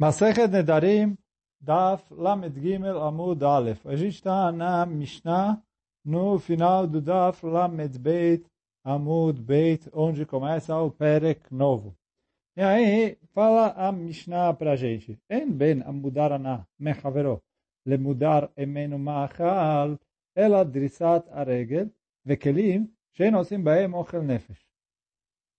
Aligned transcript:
Masechet 0.00 0.48
Nedarim, 0.48 1.16
Daf 1.62 2.02
Lamed 2.10 2.60
Gimel 2.60 3.00
Amud 3.00 3.40
Aleph. 3.42 3.86
A 3.86 3.94
gente 3.94 4.16
está 4.16 4.50
na 4.50 4.84
Mishnah, 4.84 5.62
no 6.04 6.36
final 6.38 6.86
do 6.88 7.00
Daf 7.00 7.46
Lamed 7.46 7.98
Beit 7.98 8.44
Amud 8.84 9.40
Beit, 9.40 9.88
onde 9.92 10.26
começa 10.26 10.76
o 10.76 10.90
Perek 10.90 11.42
novo. 11.50 11.96
E 12.56 12.62
aí, 12.62 13.18
fala 13.32 13.68
a 13.76 13.92
Mishnah 13.92 14.52
para 14.54 14.72
a 14.72 14.76
gente. 14.76 15.16
En 15.30 15.50
ben 15.50 15.82
amudar 15.82 16.32
ana 16.32 16.66
mechavero 16.78 17.40
lemudar 17.86 18.50
emenu 18.56 18.98
ma'achal 18.98 19.98
ela 20.34 20.64
drisat 20.64 21.28
aregel 21.30 21.90
vekelim 22.24 22.88
shein 23.12 23.34
osim 23.34 23.62
baem 23.62 23.94
ochel 23.94 24.22
nefesh. 24.22 24.60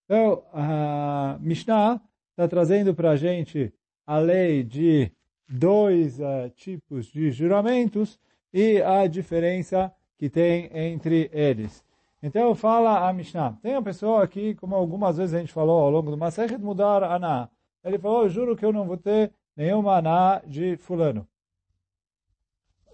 Então, 0.04 0.43
a 0.54 1.38
Mishnah 1.39 2.02
está 2.31 2.47
trazendo 2.49 2.93
para 2.93 3.11
a 3.11 3.15
gente 3.15 3.73
a 4.06 4.18
lei 4.18 4.64
de 4.64 5.12
dois 5.48 6.20
uh, 6.20 6.50
tipos 6.55 7.08
de 7.08 7.32
juramentos 7.32 8.20
e 8.54 8.82
a 8.82 9.08
diferença 9.08 9.94
que 10.18 10.30
tem 10.30 10.70
entre 10.73 11.30
eles. 11.34 11.84
Então 12.22 12.55
fala 12.55 13.08
a 13.08 13.13
Mishnah. 13.13 13.58
Tem 13.62 13.73
uma 13.73 13.84
pessoa 13.84 14.23
aqui, 14.23 14.55
como 14.55 14.76
algumas 14.76 15.18
vezes 15.18 15.36
a 15.36 15.40
gente 15.40 15.54
falou 15.54 15.82
ao 15.82 15.91
longo 15.91 16.12
do 16.12 16.18
Masechet 16.18 16.58
Mudar 16.58 17.04
Aná. 17.04 17.49
Ele 17.84 17.99
falou, 17.99 18.23
eu 18.23 18.30
juro 18.30 18.55
que 18.55 18.66
eu 18.66 18.73
não 18.73 18.88
vou 18.88 18.98
ter 18.98 19.32
nenhuma 19.55 19.98
Aná 19.98 20.41
de 20.46 20.77
fulano. 20.77 21.27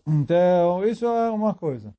Então, 0.06 0.86
isso 0.86 1.06
é 1.06 1.30
uma 1.30 1.54
coisa. 1.54 1.94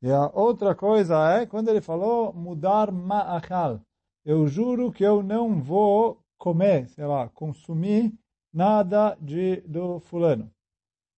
E 0.00 0.10
a 0.10 0.30
outra 0.32 0.74
coisa 0.74 1.16
é, 1.32 1.46
quando 1.46 1.68
ele 1.68 1.80
falou, 1.80 2.32
mudar 2.32 2.92
ma'achal. 2.92 3.80
Eu 4.24 4.46
juro 4.46 4.92
que 4.92 5.02
eu 5.02 5.22
não 5.22 5.60
vou 5.60 6.22
comer, 6.36 6.88
sei 6.88 7.04
lá, 7.04 7.28
consumir 7.28 8.12
nada 8.58 9.16
de, 9.20 9.60
do 9.60 10.00
fulano. 10.00 10.50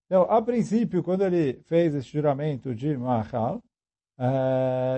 Então, 0.04 0.24
a 0.24 0.42
princípio, 0.42 1.02
quando 1.02 1.24
ele 1.24 1.54
fez 1.64 1.94
esse 1.94 2.08
juramento 2.08 2.74
de 2.74 2.94
Mahal, 2.98 3.62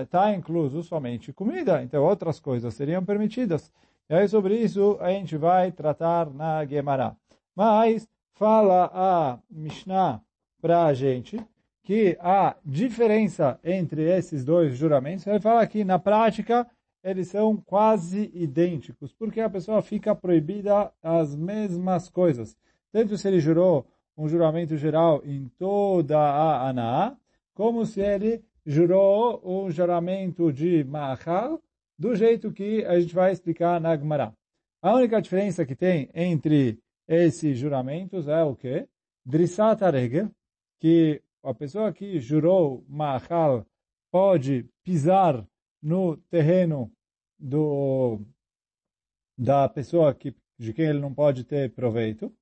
está 0.01 0.29
é, 0.29 0.35
incluso 0.35 0.83
somente 0.83 1.31
comida, 1.31 1.81
então 1.81 2.03
outras 2.03 2.41
coisas 2.41 2.73
seriam 2.73 3.05
permitidas. 3.05 3.71
E 4.09 4.13
aí, 4.13 4.27
sobre 4.27 4.57
isso, 4.57 4.97
a 4.99 5.09
gente 5.11 5.37
vai 5.37 5.71
tratar 5.71 6.29
na 6.31 6.65
Gemara. 6.65 7.15
Mas, 7.55 8.05
fala 8.33 8.91
a 8.93 9.39
Mishnah 9.49 10.21
para 10.61 10.85
a 10.85 10.93
gente 10.93 11.39
que 11.81 12.17
a 12.19 12.57
diferença 12.65 13.57
entre 13.63 14.01
esses 14.01 14.43
dois 14.43 14.75
juramentos, 14.75 15.25
ele 15.25 15.39
fala 15.39 15.65
que, 15.65 15.85
na 15.85 15.97
prática, 15.97 16.67
eles 17.03 17.27
são 17.27 17.57
quase 17.57 18.31
idênticos, 18.33 19.11
porque 19.13 19.41
a 19.41 19.49
pessoa 19.49 19.81
fica 19.81 20.15
proibida 20.15 20.91
as 21.01 21.35
mesmas 21.35 22.09
coisas. 22.09 22.55
Tanto 22.91 23.17
se 23.17 23.27
ele 23.27 23.39
jurou 23.39 23.85
um 24.17 24.27
juramento 24.29 24.77
geral 24.77 25.21
em 25.25 25.49
toda 25.57 26.17
a 26.17 26.69
Anaá, 26.69 27.17
como 27.53 27.85
se 27.85 27.99
ele 27.99 28.43
jurou 28.65 29.41
um 29.43 29.69
juramento 29.69 30.51
de 30.53 30.83
Ma'achal, 30.85 31.61
do 31.99 32.15
jeito 32.15 32.51
que 32.51 32.85
a 32.85 32.99
gente 32.99 33.13
vai 33.13 33.31
explicar 33.31 33.81
na 33.81 33.95
Gemara. 33.97 34.33
A 34.81 34.95
única 34.95 35.21
diferença 35.21 35.65
que 35.65 35.75
tem 35.75 36.09
entre 36.13 36.79
esses 37.07 37.57
juramentos 37.57 38.27
é 38.27 38.43
o 38.43 38.55
quê? 38.55 38.87
Drissat 39.25 39.81
Regel, 39.81 40.31
que 40.79 41.21
a 41.43 41.53
pessoa 41.53 41.91
que 41.91 42.19
jurou 42.19 42.83
Ma'achal 42.87 43.65
pode 44.11 44.65
pisar 44.83 45.45
no 45.83 46.15
terreno 46.31 46.89
do, 47.37 48.21
da 49.37 49.67
pessoa 49.67 50.13
que, 50.15 50.33
de 50.57 50.73
quem 50.73 50.85
ele 50.85 50.99
não 50.99 51.13
pode 51.13 51.43
ter 51.43 51.71
proveito. 51.73 52.33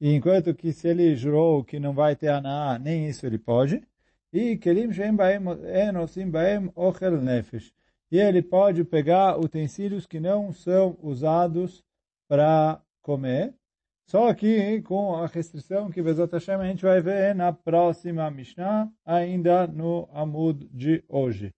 E 0.00 0.12
enquanto 0.12 0.54
que 0.54 0.72
se 0.72 0.88
ele 0.88 1.14
jurou 1.14 1.64
que 1.64 1.78
não 1.78 1.94
vai 1.94 2.16
ter 2.16 2.28
aná, 2.28 2.78
nem 2.78 3.08
isso 3.08 3.24
ele 3.24 3.38
pode. 3.38 3.80
E 4.32 4.58
enosim 5.88 6.28
baem 6.28 6.72
nefesh. 7.22 7.72
E 8.10 8.18
ele 8.18 8.42
pode 8.42 8.84
pegar 8.84 9.38
utensílios 9.38 10.06
que 10.06 10.18
não 10.18 10.52
são 10.52 10.98
usados 11.00 11.84
para 12.28 12.82
comer. 13.00 13.54
Só 14.06 14.34
que 14.34 14.82
com 14.82 15.14
a 15.14 15.26
restrição 15.26 15.90
que 15.90 16.02
Bezat 16.02 16.32
Hashem 16.32 16.56
a 16.56 16.66
gente 16.66 16.84
vai 16.84 17.00
ver 17.00 17.34
na 17.34 17.52
próxima 17.52 18.30
Mishnah, 18.30 18.92
ainda 19.04 19.66
no 19.66 20.08
Amud 20.12 20.68
de 20.72 21.02
hoje. 21.08 21.54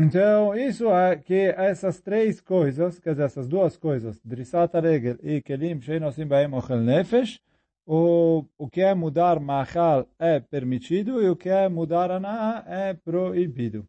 Então, 0.00 0.54
isso 0.54 0.88
é 0.94 1.16
que 1.16 1.52
essas 1.56 2.00
três 2.00 2.40
coisas, 2.40 3.00
quer 3.00 3.10
dizer, 3.10 3.24
essas 3.24 3.48
duas 3.48 3.76
coisas, 3.76 4.20
Drissat 4.24 4.72
Regel 4.80 5.16
e 5.20 5.42
Kelim 5.42 5.80
Sheinosim 5.80 6.24
Baem 6.24 6.54
Ochel 6.54 6.80
Nefesh, 6.80 7.40
o, 7.84 8.44
o 8.56 8.70
que 8.70 8.80
é 8.80 8.94
mudar 8.94 9.40
Machal 9.40 10.06
é 10.16 10.38
permitido 10.38 11.20
e 11.20 11.28
o 11.28 11.34
que 11.34 11.48
é 11.48 11.68
mudar 11.68 12.12
Anaa 12.12 12.62
é 12.68 12.94
proibido. 12.94 13.84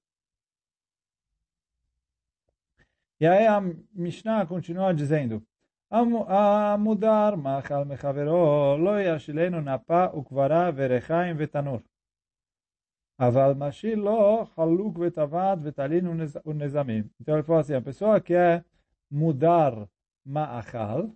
E 3.20 3.28
aí 3.28 3.46
a 3.46 3.62
Mishnah 3.94 4.48
continua 4.48 4.92
dizendo, 4.96 5.44
a 5.92 6.76
mudar 6.76 7.38
Machal 7.38 7.86
Mechavero 7.86 8.78
lo 8.78 8.98
yashilenu 9.00 9.62
napa 9.62 10.10
ukvara 10.12 10.72
verechaim 10.72 11.36
vetanur. 11.36 11.84
Aval 13.20 13.54
mashilo 13.54 14.48
haluk 14.56 14.98
vetavad 14.98 15.62
vetalin 15.62 16.06
unezamim. 16.46 17.10
Então 17.20 17.36
ele 17.36 17.44
falou 17.44 17.60
assim, 17.60 17.74
a 17.74 17.82
pessoa 17.82 18.22
que 18.22 18.34
é 18.34 18.64
mudar 19.12 19.90
ma'achal, 20.26 21.12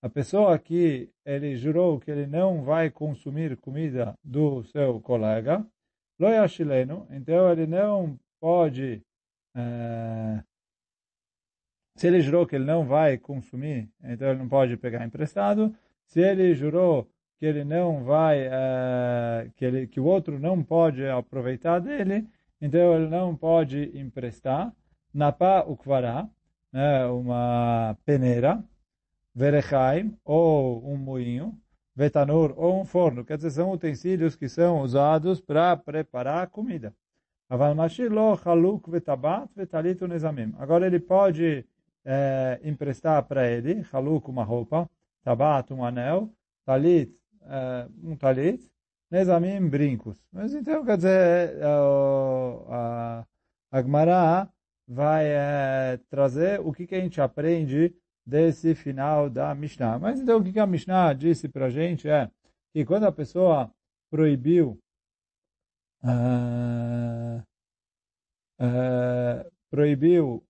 a 0.00 0.08
pessoa 0.08 0.56
que 0.56 1.10
ele 1.26 1.56
jurou 1.56 1.98
que 1.98 2.12
ele 2.12 2.28
não 2.28 2.62
vai 2.62 2.90
consumir 2.90 3.56
comida 3.56 4.14
do 4.22 4.62
seu 4.62 5.00
colega, 5.00 5.66
lo 6.20 6.28
yashilenu, 6.28 7.08
então 7.10 7.50
ele 7.50 7.66
não 7.66 8.16
pode, 8.40 9.02
se 11.96 12.06
ele 12.06 12.20
jurou 12.20 12.46
que 12.46 12.54
ele 12.54 12.64
não 12.64 12.86
vai 12.86 13.18
consumir, 13.18 13.90
então 14.04 14.28
ele 14.28 14.38
não 14.38 14.48
pode 14.48 14.76
pegar 14.76 15.04
emprestado, 15.04 15.74
se 16.06 16.20
ele 16.20 16.54
jurou 16.54 17.10
que 17.38 17.46
ele 17.46 17.64
não 17.64 18.02
vai, 18.02 18.48
uh, 18.48 19.50
que, 19.56 19.64
ele, 19.64 19.86
que 19.86 20.00
o 20.00 20.04
outro 20.04 20.38
não 20.38 20.62
pode 20.62 21.06
aproveitar 21.06 21.78
dele, 21.78 22.26
então 22.60 22.94
ele 22.94 23.08
não 23.08 23.36
pode 23.36 23.96
emprestar. 23.96 24.72
Napa 25.14 25.64
ukvara, 25.66 26.28
né, 26.72 27.06
uma 27.06 27.96
peneira, 28.04 28.62
verechaim, 29.34 30.16
ou 30.24 30.84
um 30.84 30.96
moinho, 30.96 31.56
vetanur, 31.94 32.52
ou 32.56 32.80
um 32.80 32.84
forno. 32.84 33.24
Quer 33.24 33.36
dizer, 33.36 33.50
são 33.50 33.72
utensílios 33.72 34.34
que 34.34 34.48
são 34.48 34.80
usados 34.80 35.40
para 35.40 35.76
preparar 35.76 36.48
comida. 36.48 36.92
Agora 37.48 37.72
ele 40.86 41.00
pode 41.00 41.64
é, 42.04 42.60
emprestar 42.62 43.22
para 43.22 43.48
ele, 43.48 43.84
haluk, 43.92 44.28
uma 44.28 44.44
roupa, 44.44 44.90
tabat, 45.22 45.72
um 45.72 45.84
anel, 45.84 46.30
talit, 46.66 47.10
um 48.02 48.16
talit, 48.16 48.70
nezamim, 49.10 49.68
brincos. 49.68 50.18
Mas 50.32 50.54
então, 50.54 50.84
quer 50.84 50.96
dizer, 50.96 51.56
uh, 51.58 52.72
a, 52.72 53.26
a 53.72 53.82
Gemara 53.82 54.48
vai 54.86 55.26
uh, 55.26 55.98
trazer 56.10 56.60
o 56.60 56.72
que, 56.72 56.86
que 56.86 56.94
a 56.94 57.00
gente 57.00 57.20
aprende 57.20 57.94
desse 58.26 58.74
final 58.74 59.30
da 59.30 59.54
Mishnah. 59.54 59.98
Mas 59.98 60.20
então, 60.20 60.38
o 60.38 60.44
que, 60.44 60.52
que 60.52 60.60
a 60.60 60.66
Mishnah 60.66 61.14
disse 61.14 61.48
para 61.48 61.66
a 61.66 61.70
gente 61.70 62.08
é 62.08 62.30
que 62.72 62.84
quando 62.84 63.04
a 63.04 63.12
pessoa 63.12 63.70
proibiu 64.10 64.78
uh, 66.04 67.42
uh, 68.60 69.50
proibiu 69.70 70.44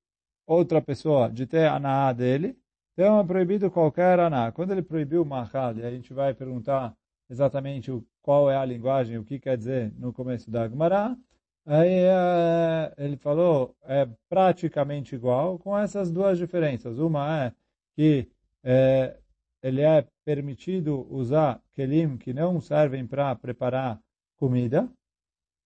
outra 0.47 0.81
pessoa 0.81 1.31
de 1.31 1.47
ter 1.47 1.69
a 1.69 2.13
dele, 2.13 2.59
então 2.99 3.21
é 3.21 3.25
proibido 3.25 3.71
qualquer 3.71 4.19
aná. 4.19 4.51
Quando 4.51 4.73
ele 4.73 4.83
proibiu 4.83 5.25
e 5.25 5.85
a 5.85 5.91
gente 5.93 6.13
vai 6.13 6.35
perguntar 6.35 6.97
exatamente 7.31 7.93
qual 8.21 8.51
é 8.51 8.57
a 8.57 8.65
linguagem, 8.65 9.17
o 9.17 9.25
que 9.25 9.39
quer 9.39 9.57
dizer 9.57 9.93
no 9.97 10.13
começo 10.13 10.51
da 10.51 10.69
Gemara, 10.69 11.17
aí 11.65 11.93
é, 11.93 12.93
ele 12.99 13.17
falou, 13.17 13.73
é 13.85 14.09
praticamente 14.29 15.15
igual, 15.15 15.61
com 15.61 15.79
essas 15.79 16.11
duas 16.11 16.39
diferenças. 16.39 16.99
Uma 16.99 17.45
é 17.45 17.53
que 17.95 18.27
é, 18.65 19.17
ele 19.63 19.83
é 19.83 20.05
permitido 20.25 21.07
usar 21.09 21.63
kelim 21.75 22.17
que 22.17 22.33
não 22.35 22.61
servem 22.61 23.07
para 23.07 23.33
preparar 23.37 24.01
comida, 24.37 24.91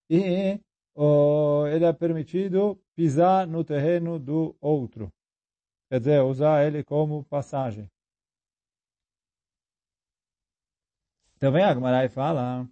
e 0.07 0.59
ele 1.71 1.85
é 1.85 1.93
permitido 1.93 2.79
pisar 2.95 3.47
no 3.47 3.63
terreno 3.63 4.19
do 4.19 4.55
outro. 4.61 5.11
Quer 5.89 5.99
dizer, 5.99 6.21
usar 6.23 6.65
ele 6.65 6.83
como 6.83 7.23
passagem. 7.25 7.89
Então 11.35 11.51
vem 11.51 11.63
a 11.63 11.73
Gemara 11.73 12.05
e 12.05 12.09
fala, 12.09 12.67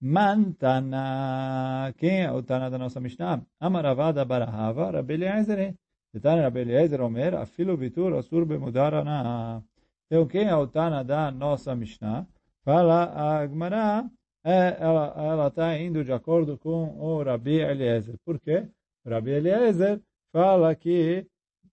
Mantana, 0.00 1.92
quem 1.98 2.22
é 2.22 2.32
o 2.32 2.42
Tana 2.42 2.70
da 2.70 2.78
nossa 2.78 2.98
Mishnah? 2.98 3.44
Amaravada 3.60 4.24
Barahava, 4.24 4.90
Rabi 4.90 5.14
Eliezer. 5.14 5.74
Tana 6.22 6.42
Rabi 6.42 6.60
Eliezer 6.60 7.02
Omer, 7.02 7.34
Afilo 7.34 7.76
Vitur 7.76 8.14
Asur 8.14 8.46
Bemudar 8.46 8.94
Então, 10.06 10.26
quem 10.26 10.48
é 10.48 10.56
o 10.56 10.66
Tana 10.66 11.04
da 11.04 11.30
nossa 11.30 11.76
Mishnah? 11.76 12.26
Fala 12.64 13.04
a 13.04 13.40
Agmará, 13.40 14.10
é, 14.42 14.78
ela 14.80 15.48
está 15.48 15.78
indo 15.78 16.02
de 16.02 16.12
acordo 16.12 16.56
com 16.56 16.98
o 16.98 17.22
Rabi 17.22 17.60
Eliezer. 17.60 18.16
Por 18.24 18.40
quê? 18.40 18.66
O 19.04 19.10
Rabi 19.10 19.32
Eliezer 19.32 20.00
fala 20.32 20.74
que 20.74 21.26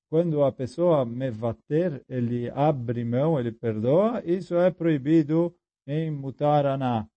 quando 0.08 0.44
a 0.44 0.52
pessoa 0.52 1.04
mevater, 1.04 2.04
ele 2.08 2.50
abre 2.50 3.04
mão, 3.04 3.40
ele 3.40 3.50
perdoa, 3.50 4.22
isso 4.24 4.54
é 4.56 4.70
proibido 4.70 5.54
em 5.86 6.10
Mutaraná. 6.10 7.08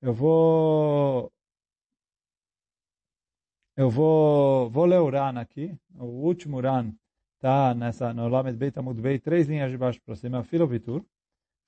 Eu 0.00 0.12
vou 0.12 1.32
eu 3.74 3.88
vou, 3.88 4.68
vou 4.70 4.84
ler 4.84 5.00
o 5.00 5.08
Ran 5.08 5.40
aqui, 5.40 5.74
o 5.94 6.04
último 6.04 6.60
Ran 6.60 6.92
está 7.36 7.74
nessa, 7.74 8.12
no 8.12 8.28
Lamed 8.28 8.58
Beit 8.58 8.78
Amud 8.78 9.00
Beit, 9.00 9.24
três 9.24 9.48
linhas 9.48 9.70
de 9.70 9.78
baixo 9.78 10.00
para 10.04 10.14
cima, 10.14 10.44
filo 10.44 10.66
vitur. 10.66 11.02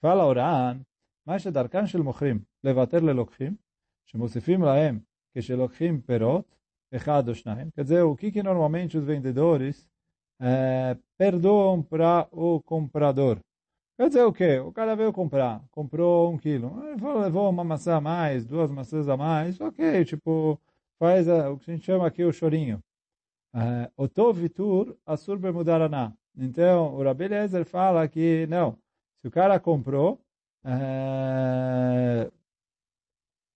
Fala 0.02 0.26
o 0.26 0.32
Ran, 0.32 0.80
mas 1.26 1.50
דרכן 1.50 1.86
של 1.86 2.02
מוכרים 2.02 2.44
לוותר 2.64 3.00
ללוקחים, 3.00 3.56
שמוסיפים 4.06 4.62
להם 4.62 4.98
כשלוקחים 5.38 6.00
פירות, 6.00 6.56
אחד 6.96 7.28
או 7.28 7.34
שניים, 7.34 7.70
quer 7.74 7.82
dizer, 7.82 8.02
o 8.02 8.16
que, 8.16 8.30
que 8.30 8.42
normalmente 8.42 8.96
os 8.96 9.04
vendedores 9.04 9.87
é, 10.39 10.97
perdoam 11.17 11.81
para 11.81 12.27
o 12.31 12.61
comprador. 12.61 13.39
Quer 13.97 14.07
dizer 14.07 14.23
o 14.23 14.31
quê? 14.31 14.59
O 14.59 14.71
cara 14.71 14.95
veio 14.95 15.11
comprar, 15.11 15.61
comprou 15.71 16.31
um 16.31 16.37
quilo, 16.37 16.73
levou 17.19 17.49
uma 17.49 17.63
maçã 17.63 17.97
a 17.97 18.01
mais, 18.01 18.45
duas 18.45 18.71
maçãs 18.71 19.09
a 19.09 19.17
mais, 19.17 19.59
ok, 19.59 20.05
tipo, 20.05 20.57
faz 20.97 21.27
a, 21.27 21.51
o 21.51 21.59
que 21.59 21.69
a 21.69 21.73
gente 21.73 21.85
chama 21.85 22.07
aqui 22.07 22.23
o 22.23 22.31
chorinho. 22.31 22.79
É, 23.53 23.91
o 23.97 24.07
tov 24.07 24.39
vitur 24.39 24.95
asur 25.05 25.37
bemudaraná. 25.37 26.13
Então, 26.37 26.95
o 26.95 27.03
Rabi 27.03 27.25
Eliezer 27.25 27.65
fala 27.65 28.07
que, 28.07 28.47
não, 28.47 28.77
se 29.21 29.27
o 29.27 29.31
cara 29.31 29.59
comprou, 29.59 30.21
é, 30.63 32.31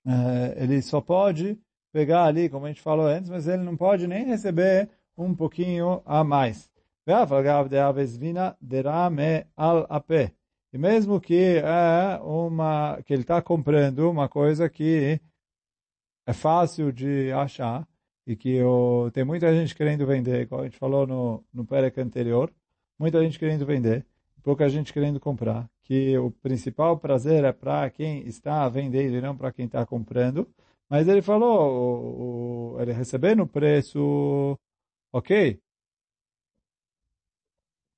é, 0.06 0.64
ele 0.64 0.82
só 0.82 1.00
pode 1.00 1.58
pegar 1.94 2.26
ali, 2.26 2.50
como 2.50 2.66
a 2.66 2.70
gente 2.70 2.82
falou 2.82 3.06
antes, 3.06 3.30
mas 3.30 3.48
ele 3.48 3.64
não 3.64 3.78
pode 3.78 4.08
nem 4.08 4.26
receber 4.26 4.90
um 5.18 5.34
pouquinho 5.34 6.02
a 6.06 6.24
mais. 6.24 6.73
E 10.74 10.78
mesmo 10.78 11.20
que 11.20 11.58
é 11.58 12.20
uma 12.24 13.02
que 13.06 13.14
ele 13.14 13.22
está 13.22 13.42
comprando 13.42 14.10
uma 14.10 14.28
coisa 14.28 14.70
que 14.70 15.20
é 16.26 16.34
fácil 16.34 16.92
de 16.92 17.32
achar 17.32 17.88
e 18.26 18.36
que 18.36 18.62
o, 18.64 19.12
tem 19.12 19.24
muita 19.24 19.54
gente 19.54 19.76
querendo 19.76 20.06
vender, 20.06 20.48
como 20.48 20.62
a 20.62 20.66
gente 20.66 20.78
falou 20.78 21.06
no, 21.06 21.44
no 21.54 21.66
Perec 21.66 22.00
anterior, 22.00 22.52
muita 22.98 23.22
gente 23.22 23.38
querendo 23.38 23.66
vender, 23.66 24.06
pouca 24.42 24.70
gente 24.70 24.94
querendo 24.94 25.20
comprar, 25.20 25.70
que 25.84 26.18
o 26.18 26.32
principal 26.32 26.98
prazer 26.98 27.44
é 27.44 27.52
para 27.52 27.90
quem 27.90 28.26
está 28.28 28.68
vendendo 28.70 29.16
e 29.18 29.22
não 29.22 29.36
para 29.36 29.52
quem 29.52 29.66
está 29.66 29.86
comprando, 29.86 30.48
mas 30.90 31.08
ele 31.08 31.22
falou, 31.22 32.74
o, 32.74 32.76
o, 32.76 32.82
ele 32.82 32.94
recebendo 32.94 33.44
o 33.44 33.48
preço, 33.48 34.58
ok, 35.12 35.60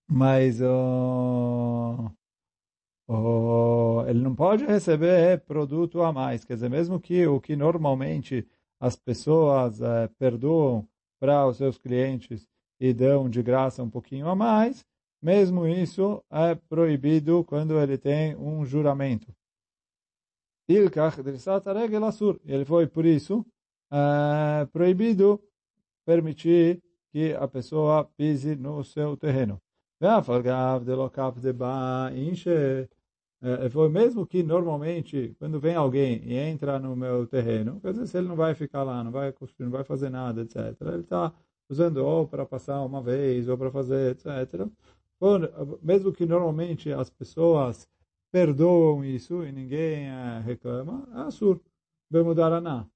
mas 0.07 0.61
uh, 0.61 2.11
oh, 3.07 4.03
ele 4.07 4.19
não 4.19 4.35
pode 4.35 4.65
receber 4.65 5.41
produto 5.41 6.01
a 6.01 6.11
mais. 6.13 6.45
Quer 6.45 6.55
dizer, 6.55 6.69
mesmo 6.69 6.99
que 6.99 7.25
o 7.27 7.39
que 7.39 7.55
normalmente 7.55 8.47
as 8.79 8.95
pessoas 8.95 9.81
eh, 9.81 10.07
perdoam 10.19 10.87
para 11.19 11.47
os 11.47 11.57
seus 11.57 11.77
clientes 11.77 12.47
e 12.79 12.93
dão 12.93 13.29
de 13.29 13.41
graça 13.41 13.81
um 13.81 13.89
pouquinho 13.89 14.27
a 14.27 14.35
mais, 14.35 14.85
mesmo 15.21 15.67
isso 15.67 16.23
é 16.29 16.55
proibido 16.55 17.43
quando 17.45 17.79
ele 17.79 17.97
tem 17.97 18.35
um 18.35 18.65
juramento. 18.65 19.33
Ele 22.45 22.65
foi, 22.65 22.87
por 22.87 23.05
isso, 23.05 23.45
é, 23.91 24.65
proibido 24.65 25.41
permitir 26.05 26.81
que 27.11 27.33
a 27.33 27.47
pessoa 27.47 28.05
pise 28.17 28.55
no 28.55 28.83
seu 28.83 29.15
terreno. 29.15 29.61
É, 33.41 33.69
foi 33.69 33.89
mesmo 33.89 34.25
que 34.25 34.41
normalmente, 34.41 35.35
quando 35.37 35.59
vem 35.59 35.75
alguém 35.75 36.21
e 36.23 36.33
entra 36.33 36.79
no 36.79 36.95
meu 36.95 37.27
terreno, 37.27 37.79
às 37.83 37.95
vezes 37.97 38.15
ele 38.15 38.27
não 38.27 38.35
vai 38.35 38.55
ficar 38.55 38.83
lá, 38.83 39.03
não 39.03 39.11
vai 39.11 39.31
construir, 39.31 39.65
não 39.65 39.71
vai 39.71 39.83
fazer 39.83 40.09
nada, 40.09 40.41
etc. 40.41 40.57
Ele 40.81 41.01
está 41.01 41.31
usando 41.69 41.97
ou 41.97 42.27
para 42.27 42.45
passar 42.45 42.81
uma 42.83 43.01
vez, 43.03 43.47
ou 43.47 43.57
para 43.57 43.71
fazer, 43.71 44.11
etc. 44.11 44.67
mesmo 45.81 46.11
que 46.11 46.25
normalmente 46.25 46.91
as 46.91 47.09
pessoas 47.09 47.87
perdoam 48.31 49.03
isso 49.05 49.43
e 49.45 49.51
ninguém 49.51 50.09
uh, 50.09 50.41
reclama, 50.43 51.07
é 51.15 51.19
assur, 51.27 51.61
bemudarana. 52.09 52.89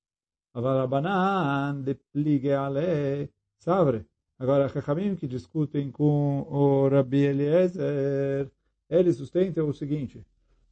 Avarabanan 0.54 1.84
pligue 2.12 2.54
ale 2.54 3.30
savre. 3.60 4.06
Agora, 4.40 4.70
Chachamim 4.70 5.18
que 5.18 5.28
discutem 5.28 5.92
com 5.92 6.48
o 6.50 6.88
Rabi 6.88 7.26
Eliezer, 7.26 8.50
eles 8.90 9.18
sustentam 9.18 9.68
o 9.68 9.74
seguinte, 9.74 10.26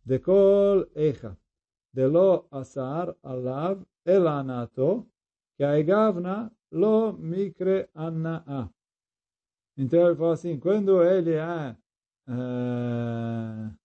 Dekol 0.05 0.87
Echa, 0.95 1.37
Delo 1.93 2.47
Asar 2.49 3.13
Alav 3.21 3.85
Elanato, 4.05 5.05
que 5.57 5.65
a 5.65 5.77
Egavna 5.77 6.49
Lo 6.71 7.11
Mikre 7.11 7.89
Anna'a. 7.93 8.69
Então 9.75 10.07
ele 10.07 10.15
fala 10.15 10.33
assim, 10.33 10.57
quando 10.57 11.03
ele 11.03 11.33
é 11.33 11.75
uh, 12.29 13.77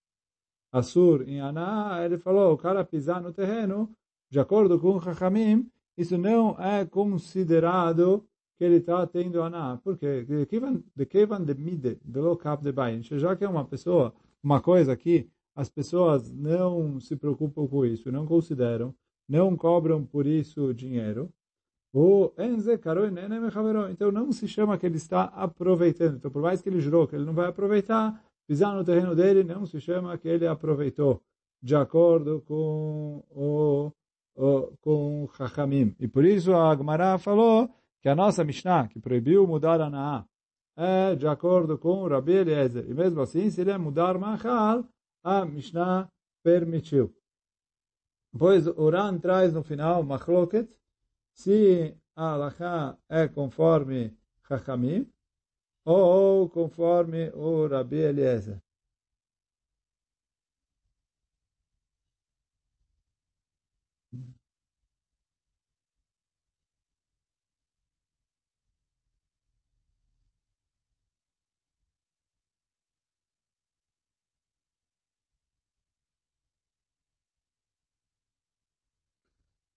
Assur 0.70 1.29
em 1.29 1.40
Anaa, 1.40 2.05
ele 2.05 2.19
falou, 2.19 2.52
o 2.52 2.56
cara 2.56 2.84
pisar 2.84 3.20
no 3.20 3.32
terreno, 3.32 3.93
de 4.31 4.38
acordo 4.38 4.79
com 4.79 5.00
Chachamim, 5.00 5.69
isso 5.96 6.17
não 6.17 6.56
é 6.61 6.87
considerado 6.87 8.25
ele 8.64 8.76
está 8.76 9.06
tendo 9.06 9.42
aná. 9.42 9.78
Por 9.82 9.96
quê? 9.96 10.24
De 10.24 11.06
Kevan 11.06 11.44
de 11.44 11.54
Mide, 11.54 11.98
de 12.04 12.20
Lokap 12.20 12.62
de 12.62 12.72
Bain. 12.72 13.02
Já 13.02 13.34
que 13.36 13.44
é 13.44 13.48
uma 13.48 13.64
pessoa, 13.64 14.14
uma 14.42 14.60
coisa 14.60 14.96
que 14.96 15.28
as 15.54 15.68
pessoas 15.68 16.30
não 16.30 16.98
se 17.00 17.16
preocupam 17.16 17.66
com 17.66 17.84
isso, 17.84 18.10
não 18.10 18.26
consideram, 18.26 18.94
não 19.28 19.56
cobram 19.56 20.04
por 20.04 20.26
isso 20.26 20.72
dinheiro. 20.74 21.30
O 21.94 22.32
Enze 22.38 22.80
Então 23.90 24.10
não 24.10 24.32
se 24.32 24.48
chama 24.48 24.78
que 24.78 24.86
ele 24.86 24.96
está 24.96 25.24
aproveitando. 25.24 26.16
Então 26.16 26.30
por 26.30 26.40
mais 26.40 26.62
que 26.62 26.68
ele 26.68 26.80
jurou 26.80 27.06
que 27.06 27.14
ele 27.14 27.26
não 27.26 27.34
vai 27.34 27.48
aproveitar, 27.48 28.24
pisar 28.46 28.74
no 28.74 28.84
terreno 28.84 29.14
dele, 29.14 29.44
não 29.44 29.66
se 29.66 29.78
chama 29.80 30.16
que 30.16 30.28
ele 30.28 30.46
aproveitou. 30.46 31.20
De 31.62 31.76
acordo 31.76 32.42
com 32.46 33.22
o, 33.31 33.92
o 34.34 34.72
com 34.81 35.28
Chachamim. 35.36 35.94
E 36.00 36.08
por 36.08 36.24
isso 36.24 36.52
a 36.54 36.70
Agmará 36.70 37.19
falou 37.19 37.70
que 38.02 38.08
a 38.08 38.16
nossa 38.16 38.44
Mishnah, 38.44 38.88
que 38.88 39.00
proibiu 39.00 39.46
mudar 39.46 39.80
a 39.80 39.88
Naá, 39.88 40.26
é 40.76 41.14
de 41.14 41.26
acordo 41.26 41.78
com 41.78 42.02
o 42.02 42.08
Rabi 42.08 42.32
Eliezer. 42.32 42.84
E 42.90 42.92
mesmo 42.92 43.20
assim, 43.20 43.48
se 43.48 43.60
ele 43.60 43.70
é 43.70 43.78
mudar 43.78 44.18
Machal, 44.18 44.84
a 45.22 45.44
Mishnah 45.44 46.10
permitiu. 46.42 47.14
Pois 48.36 48.66
o 48.66 48.90
Ran 48.90 49.18
traz 49.18 49.52
no 49.52 49.62
final 49.62 50.02
Machloket, 50.02 50.68
se 51.32 51.96
a 52.16 52.32
Alaha 52.32 52.98
é 53.08 53.28
conforme 53.28 54.16
Chachamim, 54.48 55.08
ou 55.84 56.48
conforme 56.48 57.30
o 57.30 57.66
Rabi 57.68 57.98
Eliezer. 57.98 58.60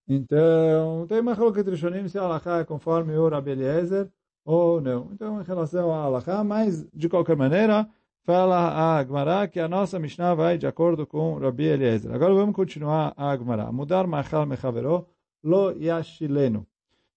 Então, 0.07 1.07
tem 1.07 1.21
Machloket 1.21 1.67
Rishonim 1.67 2.07
se 2.07 2.17
a 2.17 2.23
Alaha 2.23 2.59
é 2.59 2.65
conforme 2.65 3.17
o 3.17 3.27
Rabi 3.27 3.51
Eliezer 3.51 4.09
ou 4.43 4.79
não. 4.79 5.09
Então, 5.11 5.41
em 5.41 5.43
relação 5.43 5.91
a 5.91 6.03
Alaha, 6.03 6.43
mas, 6.43 6.85
de 6.93 7.09
qualquer 7.09 7.35
maneira, 7.35 7.89
fala 8.23 8.55
a 8.55 8.97
Agmará 8.99 9.47
que 9.47 9.59
a 9.59 9.67
nossa 9.67 9.99
Mishnah 9.99 10.35
vai 10.35 10.57
de 10.57 10.67
acordo 10.67 11.07
com 11.07 11.37
Rabi 11.39 11.65
Eliezer. 11.65 12.13
Agora 12.13 12.33
vamos 12.33 12.55
continuar 12.55 13.13
a 13.17 13.31
Agmará. 13.31 13.71
Mudar 13.71 14.05
Machal 14.05 14.45
Mechavero 14.45 15.07
lo 15.43 15.71
yashileno. 15.71 16.67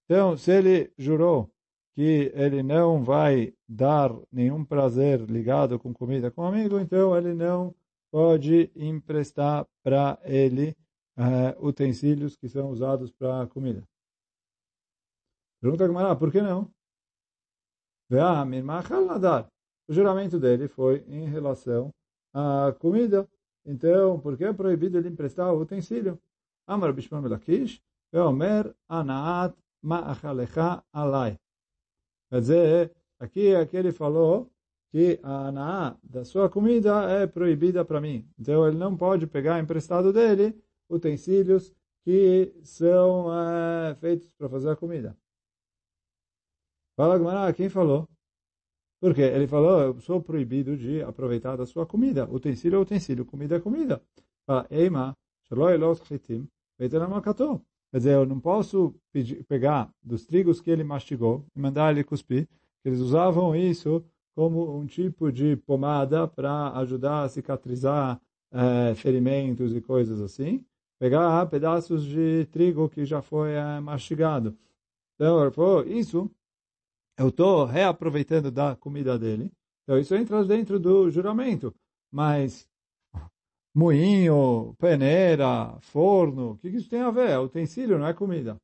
Então, 0.05 0.37
se 0.37 0.51
ele 0.53 0.91
jurou 0.97 1.51
que 1.95 2.33
ele 2.35 2.63
não 2.63 3.03
vai 3.03 3.53
dar 3.69 4.11
nenhum 4.33 4.65
prazer 4.65 5.21
ligado 5.23 5.79
com 5.79 5.93
comida 5.93 6.31
com 6.31 6.45
amigo, 6.45 6.79
então 6.79 7.17
ele 7.17 7.35
não 7.35 7.75
pode 8.11 8.71
emprestar 8.77 9.67
para 9.83 10.19
ele 10.25 10.77
uh, 11.19 11.67
utensílios 11.67 12.37
que 12.37 12.49
são 12.49 12.71
usados 12.71 13.11
para 13.11 13.47
comida. 13.49 13.83
Pergunta 15.61 15.85
a 15.85 15.87
Gamara, 15.89 16.17
por 16.17 16.31
que 16.31 16.41
não? 16.41 16.71
O 19.89 19.93
juramento 19.93 20.39
dele 20.39 20.69
foi 20.69 21.05
em 21.09 21.27
relação 21.27 21.93
a 22.33 22.73
comida. 22.79 23.29
Então, 23.67 24.19
por 24.21 24.37
que 24.37 24.45
é 24.45 24.53
proibido 24.53 24.97
ele 24.97 25.09
emprestar 25.09 25.53
o 25.53 25.61
utensílio? 25.61 26.19
Amar 26.67 26.93
Bishman 26.93 27.21
Melakish, 27.21 27.83
Veomer 28.13 28.75
Anaat 28.89 29.55
Ma'achalecha 29.83 30.83
Alai. 30.93 31.39
Quer 32.31 32.41
dizer, 32.41 32.93
aqui, 33.19 33.55
aqui 33.55 33.77
ele 33.77 33.93
falou 33.93 34.51
que 34.91 35.19
a 35.23 35.49
anaá 35.49 35.97
da 36.03 36.25
sua 36.25 36.49
comida 36.49 37.11
é 37.11 37.27
proibida 37.27 37.85
para 37.85 38.01
mim. 38.01 38.27
Então 38.39 38.67
ele 38.67 38.77
não 38.77 38.97
pode 38.97 39.27
pegar 39.27 39.61
emprestado 39.61 40.13
dele 40.13 40.59
utensílios 40.89 41.73
que 42.05 42.55
são 42.63 43.29
é, 43.33 43.95
feitos 43.97 44.31
para 44.33 44.49
fazer 44.49 44.71
a 44.71 44.77
comida. 44.77 45.17
Fala 46.97 47.19
Gmará, 47.19 47.53
quem 47.53 47.69
falou? 47.69 48.09
Porque 49.01 49.21
ele 49.21 49.47
falou, 49.47 49.81
eu 49.81 50.01
sou 50.01 50.21
proibido 50.21 50.77
de 50.77 51.03
aproveitar 51.03 51.57
da 51.57 51.65
sua 51.65 51.87
comida. 51.87 52.29
Utensílio 52.29 52.77
é 52.77 52.81
utensílio, 52.81 53.25
comida 53.25 53.57
é 53.57 53.61
comida. 53.61 54.03
Fala, 54.45 54.67
Eima, 54.71 55.17
Quer 57.91 57.99
dizer, 57.99 58.15
eu 58.15 58.27
não 58.27 58.39
posso 58.39 58.95
pedir, 59.13 59.45
pegar 59.45 59.91
dos 60.03 60.27
trigos 60.27 60.61
que 60.61 60.71
ele 60.71 60.85
mastigou 60.85 61.47
e 61.57 61.61
mandar 61.61 61.91
ele 61.91 62.05
cuspir. 62.05 62.49
Eles 62.85 63.01
usavam 63.01 63.57
isso 63.57 64.05
como 64.35 64.79
um 64.79 64.87
tipo 64.87 65.33
de 65.33 65.57
pomada 65.57 66.29
para 66.29 66.73
ajudar 66.79 67.23
a 67.23 67.29
cicatrizar 67.29 68.21
é, 68.53 68.95
ferimentos 68.95 69.75
e 69.75 69.81
coisas 69.81 70.21
assim. 70.21 70.65
Pegar 70.99 71.47
pedaços 71.47 72.05
de 72.05 72.47
trigo 72.47 72.89
que 72.89 73.05
já 73.05 73.23
foi 73.23 73.53
é, 73.53 73.81
mastigado. 73.81 74.59
Então, 75.15 75.43
ele 75.43 75.51
falou, 75.51 75.87
isso 75.87 76.31
eu 77.19 77.29
estou 77.29 77.65
reaproveitando 77.65 78.51
da 78.51 78.77
comida 78.77 79.19
dele. 79.19 79.53
Então, 79.83 79.99
isso 79.99 80.15
entra 80.15 80.45
dentro 80.45 80.79
do 80.79 81.11
juramento. 81.11 81.75
Mas 82.11 82.69
moinho, 83.75 84.75
peneira, 84.79 85.79
forno, 85.81 86.53
o 86.53 86.59
que 86.59 86.69
isso 86.69 86.89
tem 86.89 87.01
a 87.01 87.11
ver? 87.11 87.31
É 87.31 87.39
utensílio, 87.39 87.99
não 87.99 88.07
é 88.07 88.15
comida. 88.15 88.57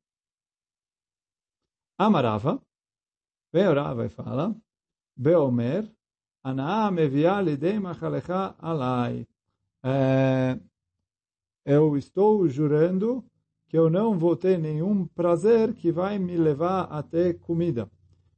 Amarava, 1.96 2.60
vem 3.52 3.68
orava 3.68 4.04
e 4.06 4.08
fala, 4.08 4.54
Beomer, 5.16 5.88
Anaa 6.42 6.90
mevia 6.90 7.40
lidei 7.40 7.78
machalecha 7.78 8.54
alai. 8.58 9.26
É, 9.82 10.58
eu 11.64 11.96
estou 11.96 12.48
jurando 12.48 13.24
que 13.68 13.76
eu 13.76 13.90
não 13.90 14.18
vou 14.18 14.36
ter 14.36 14.58
nenhum 14.58 15.06
prazer 15.06 15.74
que 15.74 15.90
vai 15.90 16.18
me 16.18 16.36
levar 16.36 16.82
até 16.84 17.32
comida. 17.32 17.90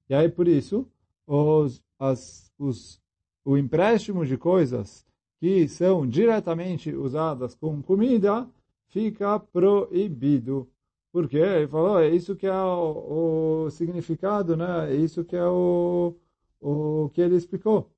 E 0.09 0.15
aí, 0.15 0.29
por 0.29 0.49
isso, 0.49 0.89
os, 1.27 1.83
as, 1.99 2.53
os, 2.59 3.01
o 3.45 3.57
empréstimo 3.57 4.25
de 4.25 4.37
coisas 4.37 5.05
que 5.39 5.69
são 5.69 6.07
diretamente 6.07 6.95
usadas 6.95 7.55
com 7.55 7.83
comida 7.83 8.49
fica 8.89 9.39
proibido. 9.39 10.69
Porque 11.13 11.37
ele 11.37 11.69
falou, 11.69 11.99
é 11.99 12.09
isso 12.09 12.37
que 12.37 12.47
é 12.47 12.63
o, 12.63 13.65
o 13.67 13.71
significado, 13.71 14.57
né? 14.57 14.93
É 14.93 14.97
isso 14.97 15.25
que 15.25 15.37
é 15.37 15.47
o 15.47 16.15
o 16.61 17.11
que 17.11 17.21
ele 17.21 17.37
explicou 17.37 17.91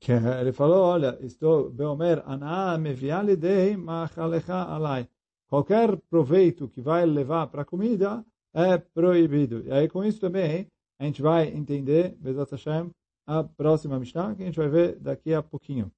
que 0.00 0.12
ele 0.12 0.52
falou, 0.52 0.82
olha, 0.84 1.18
estou, 1.20 1.70
Beomer, 1.70 2.22
Aná 2.26 2.78
mevialidei 2.78 3.76
machalecha 3.76 4.62
alai. 4.64 5.08
Qualquer 5.46 5.96
proveito 6.08 6.68
que 6.68 6.80
vai 6.80 7.04
levar 7.04 7.48
para 7.48 7.62
a 7.62 7.64
comida 7.64 8.24
é 8.54 8.78
proibido. 8.78 9.62
E 9.66 9.70
aí 9.72 9.88
com 9.88 10.02
isso 10.04 10.20
também 10.20 10.66
a 10.98 11.04
gente 11.04 11.22
vai 11.22 11.48
entender, 11.48 12.16
Bezat 12.18 12.50
Hashem, 12.52 12.90
a 13.26 13.44
próxima 13.44 13.98
Mishnah, 13.98 14.34
que 14.34 14.42
a 14.42 14.46
gente 14.46 14.58
vai 14.58 14.68
ver 14.68 14.96
daqui 14.98 15.34
a 15.34 15.42
pouquinho. 15.42 15.90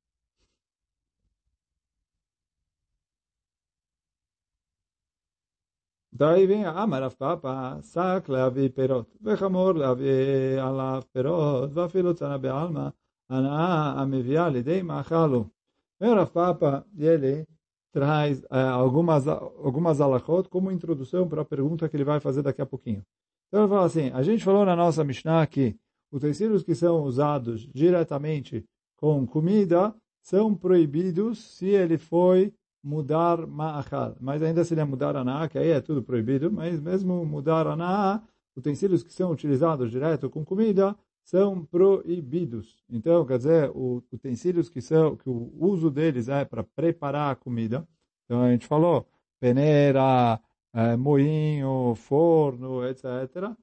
Daí 6.15 6.47
vem 6.47 6.65
a 6.65 6.71
ah, 6.73 6.83
Amarav 6.83 7.17
Papa, 7.17 7.81
Sak 7.83 8.31
Leavi 8.31 8.69
Perot, 8.69 9.09
Vechamor 9.21 9.75
Leavi 9.77 10.59
Alav 10.59 11.05
Perot, 11.13 11.73
Vafilo 11.73 12.15
Tzana 12.15 12.39
Bealma, 12.39 12.95
Anaa 13.33 14.03
ameviá 14.03 14.47
lidei 14.51 14.83
ma'achalo. 14.83 15.51
Vem 15.99 16.11
Papa 16.27 16.85
ele 16.99 17.47
traz 17.91 18.43
é, 18.51 18.61
algumas 18.61 19.27
algumas 19.27 20.03
alachot 20.03 20.51
como 20.51 20.71
introdução 20.71 21.27
para 21.27 21.41
a 21.41 21.45
pergunta 21.45 21.89
que 21.89 21.97
ele 21.97 22.05
vai 22.05 22.21
fazer 22.21 22.43
daqui 22.43 22.61
a 22.61 22.67
pouquinho. 22.67 23.03
Então 23.49 23.63
ele 23.63 23.71
fala 23.71 23.87
assim, 23.87 24.11
a 24.11 24.23
gente 24.23 24.45
falou 24.45 24.67
na 24.67 24.77
nossa 24.77 25.03
Mishnah 25.03 25.47
que 25.47 25.79
os 26.11 26.21
tecidos 26.21 26.63
que 26.63 26.75
são 26.75 27.05
usados 27.05 27.67
diretamente 27.73 28.67
com 28.99 29.27
comida 29.27 29.95
são 30.21 30.55
proibidos 30.55 31.39
se 31.39 31.69
ele 31.69 31.97
foi 31.97 32.53
mudar 32.85 33.47
ma'achal. 33.47 34.15
Mas 34.21 34.43
ainda 34.43 34.63
se 34.63 34.75
ele 34.75 34.83
é 34.83 34.85
mudar 34.85 35.17
aná, 35.17 35.49
que 35.49 35.59
aí 35.59 35.71
é 35.71 35.81
tudo 35.81 36.03
proibido, 36.03 36.53
mas 36.53 36.79
mesmo 36.79 37.25
mudar 37.25 37.67
aná, 37.67 38.23
utensílios 38.55 39.03
que 39.03 39.13
são 39.13 39.31
utilizados 39.31 39.91
direto 39.91 40.29
com 40.29 40.45
comida 40.45 40.95
são 41.25 41.65
proibidos. 41.65 42.83
Então, 42.91 43.25
quer 43.25 43.39
dizer, 43.39 43.71
os 43.75 44.03
utensílios 44.13 44.69
que 44.69 44.81
são, 44.81 45.17
que 45.17 45.29
o 45.29 45.53
uso 45.59 45.91
deles 45.91 46.29
é 46.29 46.45
para 46.45 46.63
preparar 46.63 47.33
a 47.33 47.37
comida. 47.37 47.87
Então, 48.25 48.43
a 48.43 48.51
gente 48.51 48.67
falou, 48.67 49.07
peneira, 49.41 50.41
é, 50.73 50.97
moinho, 50.97 51.95
forno, 51.95 52.87
etc. 52.87 53.55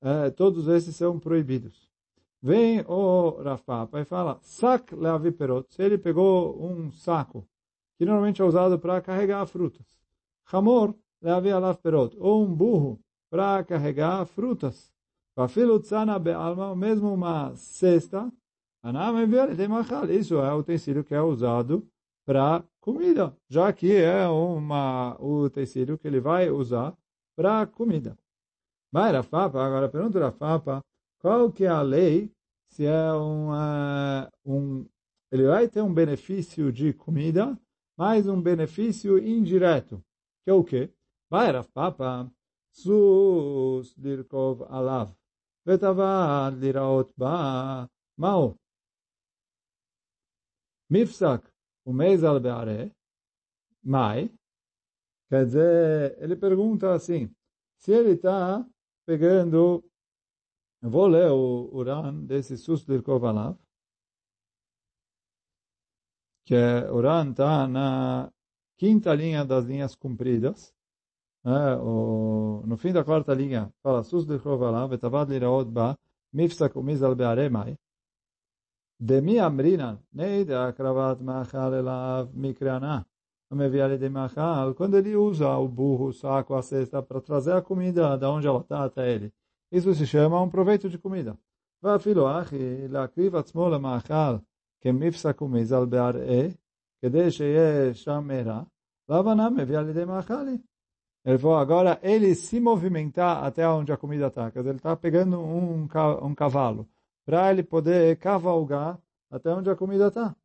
É, 0.00 0.30
todos 0.30 0.68
esses 0.68 0.94
são 0.96 1.18
proibidos. 1.18 1.90
Vem 2.42 2.80
o 2.86 3.42
Rafapa 3.42 4.00
e 4.00 4.04
fala, 4.04 4.38
sac 4.42 4.94
leaviperot. 4.94 5.66
Se 5.74 5.82
ele 5.82 5.98
pegou 5.98 6.62
um 6.62 6.92
saco 6.92 7.46
que 7.98 8.04
normalmente 8.04 8.42
é 8.42 8.44
usado 8.44 8.78
para 8.78 9.00
carregar 9.00 9.46
frutas. 9.46 9.86
Hamor, 10.52 10.94
leave 11.22 11.50
alav 11.50 11.78
perot, 11.78 12.16
ou 12.20 12.44
um 12.44 12.54
burro 12.54 13.00
para 13.30 13.64
carregar 13.64 14.24
frutas. 14.26 14.92
Pafilu 15.36 15.78
tzana 15.80 16.18
be'alma, 16.18 16.74
mesmo 16.74 17.12
uma 17.12 17.54
cesta, 17.56 18.32
isso 20.10 20.36
é 20.36 20.54
o 20.54 20.58
utensílio 20.58 21.04
que 21.04 21.14
é 21.14 21.20
usado 21.20 21.86
para 22.24 22.64
comida, 22.80 23.36
já 23.46 23.70
que 23.70 23.94
é 23.94 24.26
uma, 24.26 25.14
o 25.20 25.42
utensílio 25.42 25.98
que 25.98 26.08
ele 26.08 26.20
vai 26.20 26.48
usar 26.48 26.96
para 27.36 27.66
comida. 27.66 28.16
Vai, 28.90 29.12
Rafapa, 29.12 29.62
agora 29.62 29.90
pergunta 29.90 30.18
Rafapa, 30.20 30.80
qual 31.20 31.52
que 31.52 31.64
é 31.64 31.68
a 31.68 31.82
lei 31.82 32.32
se 32.70 32.86
é 32.86 33.12
um, 33.12 33.50
um, 34.44 34.86
ele 35.30 35.46
vai 35.46 35.68
ter 35.68 35.82
um 35.82 35.92
benefício 35.92 36.72
de 36.72 36.94
comida 36.94 37.58
mais 37.96 38.26
um 38.26 38.40
benefício 38.40 39.18
indireto, 39.18 40.02
que 40.44 40.50
é 40.50 40.54
o 40.54 40.64
quê? 40.64 40.90
Vai, 41.28 41.50
Rav 41.50 41.66
Papa, 41.74 42.30
sus 42.70 43.94
lirkov 43.96 44.62
alav, 44.68 45.14
liraot 45.66 47.12
ba, 47.16 47.88
mao. 48.16 48.56
Mifsak, 50.88 51.50
o 51.84 51.92
mezal 51.92 52.38
beare, 52.40 52.92
mai, 53.82 54.30
quer 55.28 55.44
dizer, 55.44 56.22
ele 56.22 56.36
pergunta 56.36 56.94
assim, 56.94 57.28
se 57.78 57.92
ele 57.92 58.12
está 58.12 58.64
pegando, 59.04 59.84
vou 60.80 61.08
ler 61.08 61.30
o 61.30 61.68
Uran 61.74 62.24
desse 62.24 62.56
sus 62.56 62.84
lirkov 62.86 63.24
alav, 63.24 63.58
que 66.44 66.54
Uran 66.92 67.30
está 67.30 67.66
na 67.66 68.32
quinta 68.78 69.12
linha 69.12 69.44
das 69.44 69.64
linhas 69.64 69.96
compridas 69.96 70.75
É, 71.45 71.75
o, 71.75 72.63
no 72.65 72.77
fim 72.77 72.93
da 72.93 73.03
quarta 73.03 73.33
linha, 73.33 73.71
fala 73.81 74.03
Sus 74.03 74.25
de 74.25 74.37
Chovalav, 74.37 74.89
Betavad 74.89 75.29
Liraot 75.29 75.65
Ba, 75.65 75.97
Mifsak 76.33 76.75
Umizal 76.75 77.15
Bearemai. 77.15 77.75
Demi 78.99 79.39
Amrina, 79.39 79.99
Neid 80.13 80.51
Akravat 80.51 81.19
Machal 81.21 81.73
Elav 81.73 82.31
Mikreana. 82.33 83.05
Ameviale 83.51 83.97
de 83.97 84.07
Machal, 84.07 84.75
quando 84.75 84.97
ele 84.97 85.15
usa 85.15 85.57
o 85.57 85.67
burro, 85.67 86.05
o 86.09 86.13
saco, 86.13 86.53
a 86.53 86.61
cesta 86.61 87.01
para 87.01 87.19
trazer 87.19 87.53
a 87.53 87.61
comida 87.61 88.17
da 88.17 88.29
onde 88.29 88.47
ela 88.47 88.61
está 88.61 88.85
até 88.85 89.11
ele. 89.11 89.33
Isso 89.71 89.93
se 89.93 90.05
chama 90.05 90.41
um 90.41 90.49
proveito 90.49 90.89
de 90.89 90.97
comida. 90.97 91.35
ואפילו 91.83 92.41
אחי, 92.41 92.87
להקריב 92.87 93.35
עצמו 93.35 93.69
למאכל 93.69 94.35
כמפסק 94.81 95.41
ומזל 95.41 95.85
בארעה, 95.85 96.47
כדי 97.01 97.31
שיהיה 97.31 97.93
שם 97.93 98.23
מרע, 98.27 98.61
להבנה 99.09 99.49
מביא 99.49 99.77
על 99.77 99.89
ידי 99.89 100.05
מאכלי. 100.05 100.57
Ele 101.26 101.38
falou, 101.38 101.56
agora 101.56 101.98
ele 102.02 102.34
se 102.36 102.60
movimentar 102.60 103.44
até 103.44 103.68
onde 103.68 103.92
a 103.92 103.96
comida 103.96 104.28
está. 104.28 104.50
Quer 104.50 104.60
dizer, 104.60 104.70
ele 104.70 104.78
está 104.78 104.96
pegando 104.96 105.40
um, 105.40 105.88
um 106.22 106.34
cavalo 106.34 106.88
para 107.24 107.50
ele 107.50 107.64
poder 107.64 108.16
cavalgar 108.18 108.98
até 109.28 109.52
onde 109.52 109.68
a 109.68 109.74
comida 109.74 110.06
está. 110.06 110.36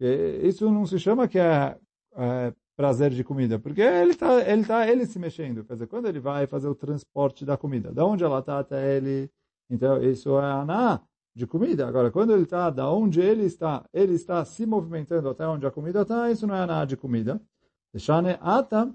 Isso 0.00 0.70
não 0.70 0.86
se 0.86 0.98
chama 1.00 1.26
que 1.26 1.40
é, 1.40 1.76
é 2.16 2.54
prazer 2.76 3.10
de 3.10 3.24
comida, 3.24 3.58
porque 3.58 3.80
ele 3.80 4.12
está 4.12 4.40
ele 4.48 4.64
tá, 4.64 4.88
ele 4.88 5.04
se 5.06 5.18
mexendo. 5.18 5.64
Quer 5.64 5.72
dizer, 5.72 5.88
quando 5.88 6.06
ele 6.06 6.20
vai 6.20 6.46
fazer 6.46 6.68
o 6.68 6.74
transporte 6.74 7.44
da 7.44 7.56
comida, 7.56 7.92
da 7.92 8.06
onde 8.06 8.22
ela 8.22 8.38
está 8.38 8.60
até 8.60 8.96
ele, 8.96 9.28
então 9.68 10.00
isso 10.00 10.38
é 10.38 10.44
aná. 10.44 11.00
de 11.34 11.46
comida. 11.46 11.86
Agora, 11.86 12.10
quando 12.10 12.32
ele 12.32 12.42
está, 12.42 12.68
da 12.68 12.90
onde 12.90 13.20
ele 13.20 13.44
está, 13.44 13.84
ele 13.92 14.14
está 14.14 14.44
se 14.44 14.66
movimentando 14.66 15.28
até 15.28 15.46
onde 15.46 15.66
a 15.66 15.70
comida 15.70 16.02
está, 16.02 16.30
isso 16.30 16.46
não 16.46 16.54
é 16.54 16.66
nada 16.66 16.86
de 16.86 16.96
comida. 16.96 17.40
Deixane 17.92 18.36
atam, 18.40 18.94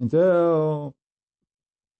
então, 0.00 0.94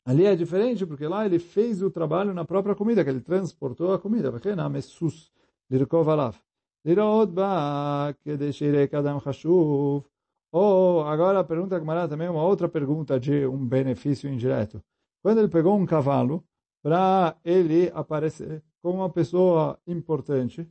ali 0.04 0.24
é 0.24 0.34
diferente, 0.34 0.84
porque 0.84 1.06
lá 1.06 1.24
ele 1.26 1.38
fez 1.38 1.82
o 1.82 1.90
trabalho 1.90 2.34
na 2.34 2.44
própria 2.44 2.74
comida, 2.74 3.04
que 3.04 3.10
ele 3.10 3.20
transportou 3.20 3.92
a 3.92 3.98
comida. 3.98 4.30
Vachena 4.30 4.68
mesus 4.68 5.30
lirkov 5.70 6.08
alav. 6.10 6.36
Lirod 6.84 7.32
ba 7.32 8.14
kedeshirek 8.24 8.96
adam 8.96 9.20
chashuv. 9.20 10.04
Ou, 10.52 11.04
agora 11.04 11.40
a 11.40 11.44
pergunta 11.44 11.76
que 11.76 11.82
Gemara 11.82 12.08
também 12.08 12.26
é 12.26 12.30
uma 12.30 12.42
outra 12.42 12.68
pergunta 12.68 13.20
de 13.20 13.46
um 13.46 13.64
benefício 13.64 14.28
indireto. 14.28 14.82
Quando 15.22 15.38
ele 15.38 15.48
pegou 15.48 15.76
um 15.78 15.86
cavalo, 15.86 16.42
para 16.82 17.36
ele 17.44 17.90
aparecer 17.94 18.62
como 18.82 18.96
uma 18.96 19.10
pessoa 19.10 19.78
importante, 19.86 20.68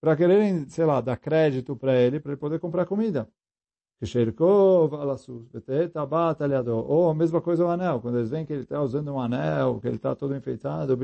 para 0.00 0.16
quererem, 0.16 0.68
sei 0.68 0.84
lá, 0.84 1.00
dar 1.00 1.16
crédito 1.16 1.76
para 1.76 1.94
ele, 1.94 2.20
para 2.20 2.32
ele 2.32 2.40
poder 2.40 2.58
comprar 2.58 2.86
comida. 2.86 3.28
Ou 6.86 7.10
a 7.10 7.14
mesma 7.14 7.40
coisa 7.40 7.64
o 7.64 7.68
anel, 7.68 8.00
quando 8.00 8.18
eles 8.18 8.30
veem 8.30 8.46
que 8.46 8.52
ele 8.52 8.62
está 8.62 8.80
usando 8.80 9.12
um 9.12 9.20
anel, 9.20 9.80
que 9.80 9.88
ele 9.88 9.96
está 9.96 10.14
todo 10.14 10.36
enfeitado, 10.36 10.96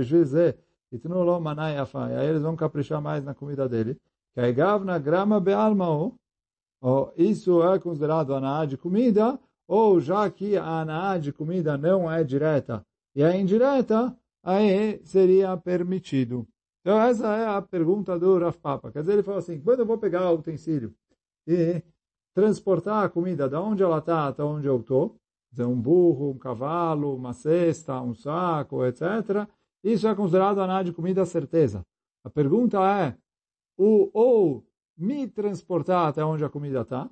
aí 2.17 2.29
eles 2.29 2.43
vão 2.43 2.55
caprichar 2.55 3.03
mais 3.03 3.25
na 3.25 3.35
comida 3.35 3.69
dele. 3.69 3.99
grama 4.99 5.41
isso 7.17 7.63
é 7.65 7.79
considerado 7.79 8.35
aná 8.35 8.65
de 8.65 8.77
comida, 8.77 9.39
ou 9.67 10.01
já 10.01 10.31
que 10.31 10.57
a 10.57 10.81
aná 10.83 11.19
de 11.19 11.33
comida 11.33 11.77
não 11.77 12.11
é 12.11 12.23
direta 12.23 12.85
e 13.15 13.23
é 13.23 13.37
indireta, 13.37 14.17
aí 14.43 15.01
seria 15.05 15.57
permitido. 15.57 16.47
Então, 16.85 17.01
essa 17.01 17.35
é 17.35 17.47
a 17.47 17.63
pergunta 17.63 18.19
do 18.19 18.39
Rav 18.39 18.59
Papa. 18.59 18.93
Quer 18.93 19.01
dizer, 19.01 19.15
ele 19.15 19.23
falou 19.23 19.39
assim, 19.39 19.59
quando 19.59 19.81
eu 19.81 19.87
vou 19.87 19.97
pegar 19.97 20.31
o 20.31 20.35
utensílio 20.35 20.95
e 21.47 21.83
transportar 22.35 23.05
a 23.05 23.09
comida 23.09 23.49
da 23.49 23.59
onde 23.59 23.83
ela 23.83 23.99
está 23.99 24.29
até 24.29 24.43
onde 24.43 24.67
eu 24.67 24.79
estou, 24.79 25.19
dizer, 25.51 25.65
um 25.65 25.81
burro, 25.81 26.33
um 26.33 26.39
cavalo, 26.39 27.17
uma 27.17 27.33
cesta, 27.33 27.99
um 28.03 28.15
saco, 28.15 28.85
etc., 28.85 29.49
isso 29.83 30.07
é 30.07 30.15
considerado 30.15 30.61
aná 30.61 30.83
de 30.83 30.93
comida 30.93 31.25
certeza. 31.25 31.87
A 32.23 32.29
pergunta 32.29 32.79
é, 33.01 33.17
o, 33.79 34.11
ou 34.13 34.67
me 34.95 35.27
transportar 35.27 36.09
até 36.09 36.23
onde 36.23 36.45
a 36.45 36.51
comida 36.51 36.83
está, 36.83 37.09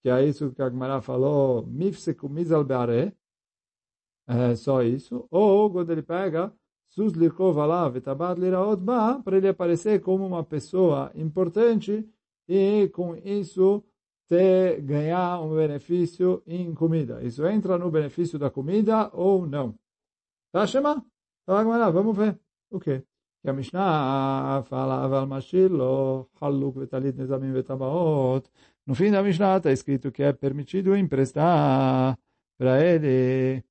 que 0.00 0.08
é 0.08 0.24
isso 0.24 0.50
que 0.52 0.62
a 0.62 0.70
Gemara 0.70 1.02
falou, 1.02 1.66
mifseku 1.66 2.26
mizal 2.26 2.64
beare, 2.64 3.14
é 4.26 4.56
só 4.56 4.82
isso, 4.82 5.26
ou 5.30 5.70
quando 5.70 5.92
ele 5.92 6.02
pega 6.02 6.50
Ba, 8.80 9.20
para 9.22 9.36
ele 9.36 9.48
aparecer 9.48 10.00
como 10.00 10.26
uma 10.26 10.44
pessoa 10.44 11.10
importante 11.14 12.08
e 12.48 12.88
com 12.88 13.16
isso 13.16 13.82
ter, 14.28 14.80
ganhar 14.82 15.40
um 15.40 15.54
benefício 15.54 16.42
em 16.46 16.74
comida. 16.74 17.22
Isso 17.22 17.46
entra 17.46 17.78
no 17.78 17.90
benefício 17.90 18.38
da 18.38 18.50
comida 18.50 19.10
ou 19.12 19.46
não? 19.46 19.74
Tá, 20.52 20.66
Shema? 20.66 21.04
Fala, 21.46 21.90
vamos 21.90 22.16
ver. 22.16 22.38
O 22.70 22.80
quê? 22.80 23.02
Que 23.42 23.50
a 23.50 23.52
Mishnah 23.52 24.62
fala 24.64 25.04
aval 25.04 25.26
mashilo, 25.26 26.30
haluk 26.40 26.78
vetalit 26.78 27.14
nezamim 27.16 27.52
vetabaot. 27.52 28.48
No 28.86 28.94
fim 28.94 29.10
da 29.10 29.22
Mishnah 29.22 29.58
está 29.58 29.70
escrito 29.70 30.10
que 30.10 30.22
é 30.22 30.32
permitido 30.32 30.96
emprestar 30.96 32.18
para 32.58 32.82
ele 32.82 33.62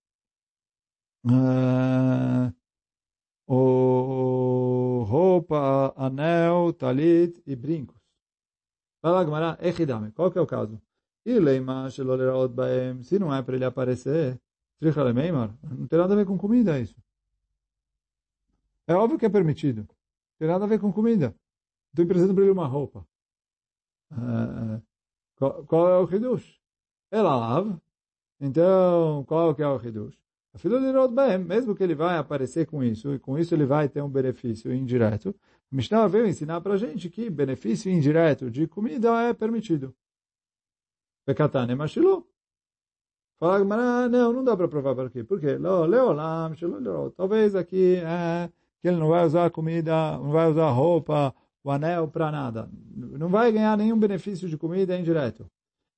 uh, 1.26 2.54
o 3.48 5.04
roupa, 5.08 5.94
anel, 5.98 6.74
talit 6.74 7.42
e 7.46 7.56
brincos. 7.56 8.02
Fala 9.02 9.24
Gamara, 9.24 9.58
Echidame, 9.62 10.12
qual 10.12 10.32
que 10.32 10.38
é 10.38 10.42
o 10.42 10.48
caso? 10.48 10.82
Se 11.26 13.20
não 13.20 13.34
é 13.34 13.42
para 13.42 13.56
ele 13.56 13.66
aparecer, 13.66 14.40
trichalemeimar, 14.80 15.56
não 15.64 15.88
tem 15.88 16.00
nada 16.00 16.14
a 16.14 16.18
ver 16.18 16.26
com 16.26 16.38
comida 16.38 16.80
isso. 16.80 16.96
É 18.88 18.94
óbvio 18.94 19.18
que 19.18 19.26
é 19.26 19.30
permitido. 19.30 19.82
Não 19.82 19.88
tem 20.40 20.48
nada 20.48 20.66
a 20.66 20.68
ver 20.68 20.80
com 20.80 20.92
comida. 20.92 21.36
Estou 21.90 22.04
emprestando 22.04 22.34
para 22.34 22.44
ele 22.44 22.52
uma 22.52 22.68
roupa. 22.68 23.08
Uh, 24.12 24.82
qual, 25.36 25.66
qual, 25.66 25.88
é 25.90 26.00
o 26.00 26.16
Hidush? 26.16 26.60
Ela 27.10 27.36
lava. 27.36 27.82
Então, 28.40 29.24
qual 29.26 29.56
que 29.56 29.62
é 29.62 29.68
o 29.68 29.82
Hidush? 29.82 30.18
Mesmo 31.46 31.76
que 31.76 31.84
ele 31.84 31.96
vai 31.96 32.18
aparecer 32.18 32.68
com 32.68 32.84
isso, 32.84 33.14
e 33.14 33.20
com 33.20 33.38
isso 33.40 33.56
ele 33.56 33.66
vai 33.66 33.90
ter 33.90 34.02
um 34.02 34.10
benefício 34.10 34.74
indireto, 34.74 35.36
Mishnah 35.72 36.08
veio 36.08 36.28
ensinar 36.28 36.62
para 36.62 36.76
a 36.76 36.78
gente 36.78 37.10
que 37.10 37.30
benefício 37.30 37.92
indireto 37.92 38.52
de 38.52 38.68
comida 38.68 39.10
é 39.24 39.34
permitido. 39.34 39.96
Pekatane 41.26 41.74
machilu. 41.74 42.28
Fala, 43.40 43.66
mas 43.66 44.12
não, 44.12 44.32
não 44.32 44.44
dá 44.44 44.56
para 44.56 44.68
provar 44.68 44.96
para 44.96 45.10
quê? 45.10 45.24
Por 45.24 45.40
quê? 45.40 45.58
Leolam, 45.58 46.54
Talvez 47.18 47.56
aqui 47.56 47.96
é 47.98 48.50
que 48.80 48.88
ele 48.88 48.98
não 48.98 49.08
vai 49.08 49.26
usar 49.26 49.50
comida, 49.50 50.18
não 50.18 50.32
vai 50.32 50.52
usar 50.52 50.70
roupa, 50.70 51.34
o 51.64 51.72
anel 51.72 52.08
para 52.08 52.32
nada. 52.32 52.70
Não 52.96 53.30
vai 53.30 53.52
ganhar 53.52 53.78
nenhum 53.78 53.98
benefício 53.98 54.48
de 54.48 54.58
comida 54.58 54.98
indireto. 54.98 55.44
O 55.44 55.50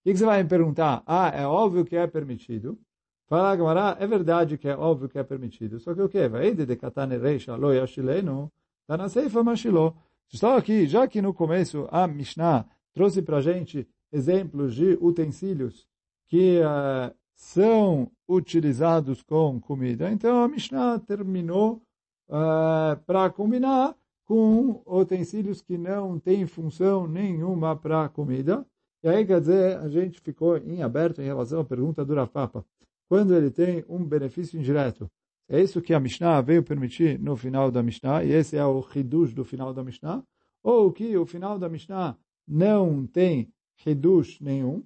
que 0.04 0.16
você 0.16 0.26
vai 0.26 0.42
me 0.42 0.48
perguntar? 0.48 1.04
Ah, 1.06 1.30
é 1.30 1.46
óbvio 1.46 1.84
que 1.84 1.96
é 1.96 2.08
permitido. 2.08 2.80
Fala 3.28 3.52
agora, 3.52 3.98
é 4.00 4.06
verdade 4.06 4.58
que 4.58 4.68
é 4.68 4.76
óbvio 4.78 5.10
que 5.10 5.18
é 5.18 5.24
permitido. 5.24 5.80
Só 5.80 5.96
que 5.96 6.02
o 6.02 6.10
que? 6.10 6.28
Vai 6.28 6.54
de 6.54 6.76
katane 6.76 7.18
reisha 7.18 7.56
lo 7.56 7.74
yashilenu, 7.74 8.52
tá 8.86 8.96
na 8.96 9.10
seifa 9.10 9.44
mashilo. 9.44 9.96
Só 10.28 10.58
aqui, 10.58 10.86
já 10.86 11.08
que 11.08 11.22
no 11.22 11.34
começo 11.34 11.88
a 11.92 12.08
Mishnah 12.08 12.66
trouxe 12.94 13.22
para 13.24 13.42
gente 13.42 13.88
exemplos 14.12 14.76
de 14.76 14.98
utensílios 15.02 15.88
que 16.28 16.60
uh, 16.60 17.14
são 17.34 18.12
utilizados 18.28 19.24
com 19.24 19.60
comida. 19.60 20.12
Então 20.12 20.44
a 20.44 20.48
Mishnah 20.48 21.00
terminou 21.00 21.82
uh, 22.30 22.96
para 23.08 23.30
combinar 23.32 23.96
com 24.24 24.84
utensílios 24.86 25.62
que 25.62 25.78
não 25.78 26.20
têm 26.20 26.46
função 26.46 27.08
nenhuma 27.08 27.76
para 27.76 28.08
comida. 28.10 28.66
E 29.04 29.08
aí, 29.08 29.26
quer 29.26 29.40
dizer, 29.40 29.78
a 29.78 29.88
gente 29.88 30.20
ficou 30.20 30.58
em 30.58 30.82
aberto 30.82 31.22
em 31.22 31.26
relação 31.26 31.60
à 31.60 31.64
pergunta 31.64 32.04
do 32.04 32.16
Rafapa 32.16 32.66
quando 33.08 33.36
ele 33.36 33.52
tem 33.52 33.84
um 33.88 34.04
benefício 34.04 34.60
indireto. 34.60 35.10
É 35.48 35.62
isso 35.62 35.82
que 35.82 35.94
a 35.94 36.00
Mishnah 36.00 36.42
veio 36.42 36.64
permitir 36.64 37.20
no 37.20 37.36
final 37.36 37.70
da 37.70 37.84
Mishnah, 37.84 38.24
e 38.24 38.32
esse 38.32 38.58
é 38.58 38.66
o 38.66 38.84
Hidush 38.94 39.34
do 39.34 39.46
final 39.46 39.74
da 39.74 39.84
Mishnah, 39.84 40.24
ou 40.64 40.92
que 40.92 41.16
o 41.16 41.26
final 41.26 41.60
da 41.60 41.70
Mishnah 41.70 42.18
não 42.48 43.06
tem 43.06 43.52
Hidush 43.86 44.42
nenhum, 44.42 44.84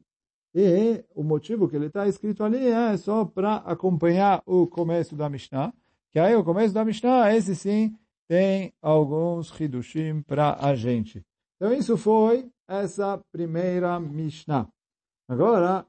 e 0.53 1.03
o 1.15 1.23
motivo 1.23 1.69
que 1.69 1.75
ele 1.75 1.85
está 1.85 2.07
escrito 2.07 2.43
ali 2.43 2.67
é 2.67 2.97
só 2.97 3.23
para 3.23 3.57
acompanhar 3.57 4.41
o 4.45 4.67
começo 4.67 5.15
da 5.15 5.29
Mishnah, 5.29 5.73
que 6.11 6.19
aí 6.19 6.35
o 6.35 6.43
começo 6.43 6.73
da 6.73 6.83
Mishnah, 6.83 7.33
esse 7.35 7.55
sim, 7.55 7.95
tem 8.27 8.73
alguns 8.81 9.57
Hidushim 9.59 10.21
para 10.21 10.57
a 10.59 10.75
gente. 10.75 11.23
Então 11.55 11.73
isso 11.73 11.97
foi 11.97 12.49
essa 12.67 13.19
primeira 13.31 13.99
Mishnah. 13.99 14.67
Agora, 15.27 15.85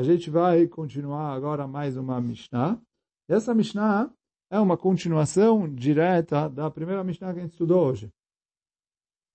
a 0.00 0.02
gente 0.02 0.30
vai 0.30 0.66
continuar 0.66 1.34
agora 1.34 1.68
mais 1.68 1.94
uma 1.94 2.18
Mishnah. 2.22 2.80
Essa 3.28 3.54
Mishnah 3.54 4.10
é 4.50 4.58
uma 4.58 4.74
continuação 4.74 5.68
direta 5.68 6.48
da 6.48 6.70
primeira 6.70 7.04
Mishnah 7.04 7.34
que 7.34 7.38
a 7.38 7.42
gente 7.42 7.52
estudou 7.52 7.86
hoje. 7.86 8.10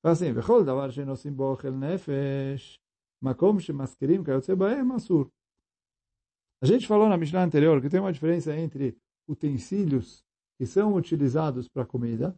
Assim, 0.04 0.34
davar 0.34 0.92
shenosim 0.92 1.32
bochel 1.32 1.72
nefesh, 1.72 2.80
makom 3.22 3.60
shemaskirim 3.60 4.24
kayotze 4.24 4.56
baem 4.56 4.92
asur. 4.92 5.30
A 6.64 6.66
gente 6.66 6.88
falou 6.88 7.08
na 7.08 7.16
Mishnah 7.16 7.44
anterior 7.44 7.80
que 7.80 7.88
tem 7.88 8.00
uma 8.00 8.12
diferença 8.12 8.58
entre 8.58 8.98
utensílios 9.28 10.26
que 10.58 10.66
são 10.66 10.96
utilizados 10.96 11.70
para 11.70 11.86
comida, 11.86 12.34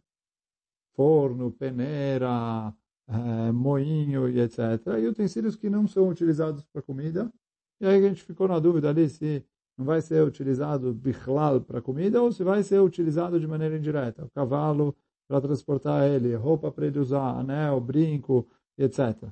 forno, 0.94 1.50
peneira, 1.50 2.74
eh, 3.08 3.52
moinho 3.52 4.28
e 4.28 4.38
etc. 4.38 4.58
E 5.00 5.06
utensílios 5.06 5.56
que 5.56 5.70
não 5.70 5.88
são 5.88 6.10
utilizados 6.10 6.66
para 6.66 6.82
comida, 6.82 7.32
e 7.80 7.86
aí 7.86 8.04
a 8.04 8.08
gente 8.08 8.22
ficou 8.22 8.48
na 8.48 8.58
dúvida 8.58 8.88
ali 8.88 9.08
se 9.08 9.44
não 9.76 9.84
vai 9.84 10.00
ser 10.00 10.24
utilizado 10.24 10.92
bichlal 10.92 11.60
para 11.60 11.80
comida 11.80 12.20
ou 12.20 12.32
se 12.32 12.42
vai 12.42 12.62
ser 12.62 12.80
utilizado 12.80 13.38
de 13.38 13.46
maneira 13.46 13.76
indireta. 13.76 14.24
O 14.24 14.30
cavalo 14.30 14.96
para 15.28 15.40
transportar 15.40 16.08
ele, 16.08 16.34
roupa 16.34 16.72
para 16.72 16.86
ele 16.86 16.98
usar, 16.98 17.38
anel, 17.38 17.80
brinco, 17.80 18.48
etc. 18.76 19.30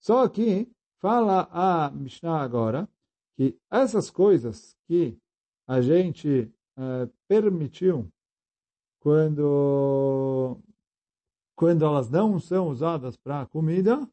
Só 0.00 0.26
que 0.28 0.70
fala 1.00 1.48
a 1.50 1.90
Mishnah 1.90 2.40
agora 2.40 2.88
que 3.36 3.58
essas 3.70 4.10
coisas 4.10 4.76
que 4.86 5.18
a 5.66 5.80
gente 5.80 6.50
é, 6.76 7.08
permitiu 7.28 8.08
quando 9.00 10.58
quando 11.54 11.84
elas 11.84 12.10
não 12.10 12.40
são 12.40 12.68
usadas 12.68 13.16
para 13.16 13.46
comida, 13.46 14.08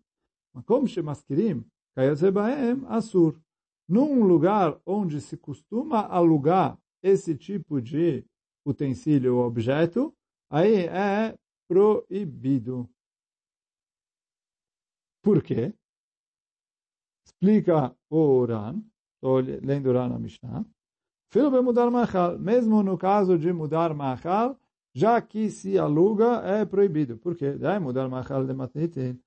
como 0.65 0.85
shemaskirim, 0.87 1.65
kayotzebaem 1.95 2.83
asur 2.87 3.35
num 3.91 4.23
lugar 4.23 4.79
onde 4.85 5.19
se 5.19 5.35
costuma 5.35 6.05
alugar 6.07 6.79
esse 7.03 7.35
tipo 7.35 7.81
de 7.81 8.25
utensílio 8.65 9.35
ou 9.35 9.45
objeto, 9.45 10.15
aí 10.49 10.85
é 10.85 11.37
proibido. 11.67 12.89
Por 15.21 15.43
quê? 15.43 15.73
Explica 17.25 17.93
o 18.09 18.39
Uran, 18.39 18.81
estou 19.15 19.39
lendo 19.39 19.89
Uran 19.89 20.07
na 20.07 20.17
Mishnah. 20.17 20.65
Filho 21.29 21.51
bem 21.51 21.61
mudar 21.61 21.91
machal, 21.91 22.39
mesmo 22.39 22.81
no 22.81 22.97
caso 22.97 23.37
de 23.37 23.51
mudar 23.51 23.93
machal, 23.93 24.57
já 24.93 25.21
que 25.21 25.49
se 25.49 25.77
aluga 25.77 26.41
é 26.45 26.65
proibido. 26.65 27.17
Por 27.17 27.35
quê? 27.35 27.57
Daí 27.57 27.77
mudar 27.77 28.07
machal 28.07 28.45
de 28.45 28.53
matnitin. 28.53 29.19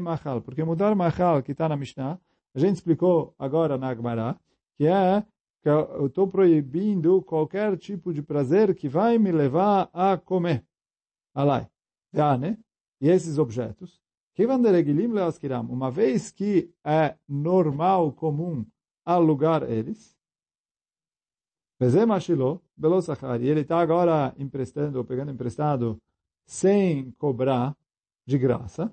Machal. 0.00 0.40
Porque 0.40 0.64
mudar 0.64 0.94
machal 0.94 1.42
que 1.42 1.52
está 1.52 1.68
na 1.68 1.76
Mishnah, 1.76 2.18
a 2.54 2.58
gente 2.58 2.76
explicou 2.76 3.34
agora 3.38 3.76
na 3.76 3.94
Gemara, 3.94 4.40
que 4.76 4.86
é 4.86 5.22
que 5.62 5.68
eu 5.68 6.06
estou 6.06 6.26
proibindo 6.26 7.20
qualquer 7.22 7.76
tipo 7.76 8.14
de 8.14 8.22
prazer 8.22 8.74
que 8.74 8.88
vai 8.88 9.18
me 9.18 9.30
levar 9.32 9.90
a 9.92 10.16
comer. 10.16 10.64
Alai. 11.34 11.68
né? 12.38 12.56
E 13.00 13.10
esses 13.10 13.36
objetos. 13.36 14.00
Uma 15.68 15.90
vez 15.90 16.30
que 16.30 16.70
é 16.84 17.16
normal, 17.28 18.12
comum, 18.12 18.64
alugar 19.04 19.62
eles, 19.64 20.16
e 21.78 23.48
ele 23.48 23.60
está 23.60 23.80
agora 23.80 24.34
emprestando, 24.38 24.98
ou 24.98 25.04
pegando 25.04 25.30
emprestado, 25.30 26.00
sem 26.46 27.10
cobrar 27.18 27.76
de 28.24 28.38
graça. 28.38 28.92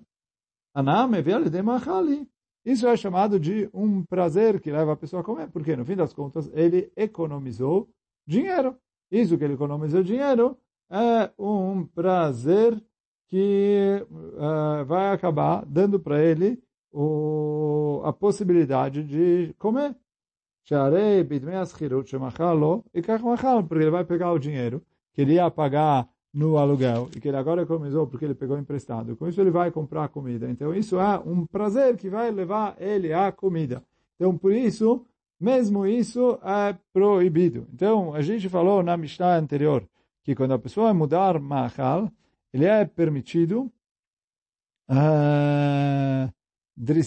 Isso 2.66 2.88
é 2.88 2.98
chamado 2.98 3.40
de 3.40 3.70
um 3.74 4.04
prazer 4.04 4.60
que 4.60 4.72
leva 4.72 4.94
a 4.94 4.98
pessoa 4.98 5.22
a 5.22 5.26
comer, 5.26 5.50
porque 5.50 5.76
no 5.76 5.86
fim 5.86 5.96
das 5.96 6.14
contas 6.14 6.50
ele 6.54 6.92
economizou 6.96 7.90
dinheiro. 8.26 8.76
Isso 9.12 9.38
que 9.38 9.44
ele 9.44 9.54
economizou 9.54 10.02
dinheiro 10.02 10.58
é 10.90 11.32
um 11.38 11.86
prazer 11.86 12.82
que 13.28 14.06
uh, 14.10 14.86
vai 14.86 15.12
acabar 15.12 15.66
dando 15.66 16.00
para 16.00 16.24
ele 16.24 16.62
o, 16.92 18.02
a 18.04 18.14
possibilidade 18.14 19.04
de 19.04 19.54
comer. 19.58 19.96
Porque 23.68 23.84
ele 23.84 23.92
vai 23.92 24.06
pegar 24.06 24.32
o 24.32 24.40
dinheiro 24.40 24.82
que 25.14 25.22
ele 25.22 25.34
ia 25.34 25.52
pagar 25.52 26.08
no 26.34 26.58
aluguel 26.58 27.10
e 27.16 27.20
que 27.20 27.28
ele 27.28 27.38
agora 27.38 27.62
economizou 27.62 28.08
porque 28.08 28.26
ele 28.26 28.34
pegou 28.34 28.58
emprestado. 28.58 29.16
Com 29.16 29.28
isso 29.28 29.40
ele 29.40 29.52
vai 29.52 29.70
comprar 29.70 30.08
comida. 30.10 30.50
Então 30.50 30.74
isso 30.74 31.00
é 31.00 31.20
um 31.20 31.46
prazer 31.46 31.96
que 31.96 32.10
vai 32.10 32.32
levar 32.32 32.76
ele 32.80 33.14
à 33.14 33.32
comida. 33.32 33.84
Então 34.16 34.36
por 34.36 34.52
isso, 34.52 35.06
mesmo 35.40 35.86
isso 35.86 36.40
é 36.44 36.76
proibido. 36.92 37.68
Então 37.72 38.14
a 38.16 38.22
gente 38.22 38.50
falou 38.50 38.82
na 38.82 38.98
Mishnah 38.98 39.38
anterior 39.38 39.88
que 40.24 40.34
quando 40.34 40.54
a 40.54 40.60
pessoa 40.60 40.94
mudar 40.94 41.40
machal, 41.40 42.12
ele 42.52 42.66
é 42.66 42.86
permitido 42.86 43.72
uh, 44.90 46.34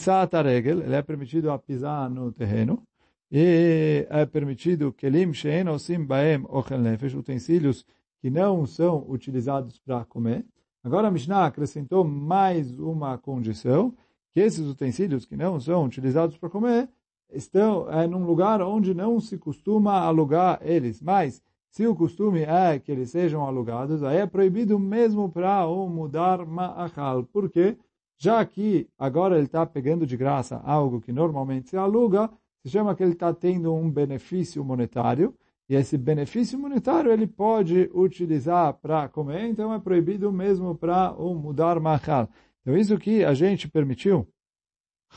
a 0.06 0.42
regel, 0.42 0.82
ele 0.82 0.94
é 0.94 1.02
permitido 1.02 1.50
a 1.50 1.58
pisar 1.58 2.08
no 2.08 2.30
terreno 2.30 2.82
e 3.30 4.06
é 4.08 4.24
permitido 4.26 4.92
kelim 4.92 5.32
she'en 5.32 5.68
osim 5.68 6.04
baem 6.04 6.44
ochel 6.48 6.78
nefesh, 6.78 7.14
utensílios 7.14 7.84
que 8.20 8.30
não 8.30 8.66
são 8.66 9.04
utilizados 9.08 9.78
para 9.78 10.04
comer. 10.04 10.44
Agora 10.82 11.08
a 11.08 11.10
Mishnah 11.10 11.46
acrescentou 11.46 12.04
mais 12.04 12.78
uma 12.78 13.18
condição, 13.18 13.94
que 14.32 14.40
esses 14.40 14.66
utensílios 14.68 15.24
que 15.24 15.36
não 15.36 15.58
são 15.58 15.84
utilizados 15.84 16.36
para 16.36 16.50
comer 16.50 16.88
estão 17.32 17.90
é, 17.90 18.06
num 18.06 18.24
lugar 18.24 18.62
onde 18.62 18.94
não 18.94 19.18
se 19.18 19.36
costuma 19.36 20.00
alugar 20.00 20.60
eles. 20.62 21.02
Mas, 21.02 21.42
se 21.70 21.86
o 21.86 21.94
costume 21.94 22.42
é 22.42 22.78
que 22.78 22.90
eles 22.92 23.10
sejam 23.10 23.44
alugados, 23.44 24.02
aí 24.02 24.18
é 24.18 24.26
proibido 24.26 24.78
mesmo 24.78 25.28
para 25.28 25.66
o 25.66 25.88
mudar 25.88 26.46
ma'achal. 26.46 27.24
Por 27.24 27.50
quê? 27.50 27.76
Já 28.16 28.44
que 28.46 28.88
agora 28.98 29.36
ele 29.36 29.46
está 29.46 29.66
pegando 29.66 30.06
de 30.06 30.16
graça 30.16 30.60
algo 30.64 31.00
que 31.00 31.12
normalmente 31.12 31.68
se 31.68 31.76
aluga, 31.76 32.30
se 32.62 32.70
chama 32.70 32.94
que 32.94 33.02
ele 33.02 33.12
está 33.12 33.32
tendo 33.34 33.74
um 33.74 33.90
benefício 33.90 34.64
monetário, 34.64 35.34
e 35.68 35.74
esse 35.74 35.98
benefício 35.98 36.58
monetário 36.58 37.10
ele 37.10 37.26
pode 37.26 37.90
utilizar 37.92 38.74
para 38.74 39.08
comer, 39.08 39.46
então 39.48 39.72
é 39.72 39.80
proibido 39.80 40.32
mesmo 40.32 40.76
para 40.76 41.12
o 41.12 41.34
mudar 41.34 41.80
machal. 41.80 42.28
Então 42.60 42.76
isso 42.76 42.98
que 42.98 43.24
a 43.24 43.34
gente 43.34 43.68
permitiu, 43.68 44.28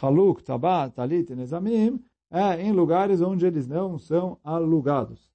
haluk, 0.01 0.43
tabat, 0.43 0.93
talit, 0.95 1.33
nezamim, 1.35 2.03
é 2.31 2.61
em 2.61 2.71
lugares 2.71 3.21
onde 3.21 3.45
eles 3.45 3.67
não 3.67 3.97
são 3.97 4.39
alugados. 4.43 5.31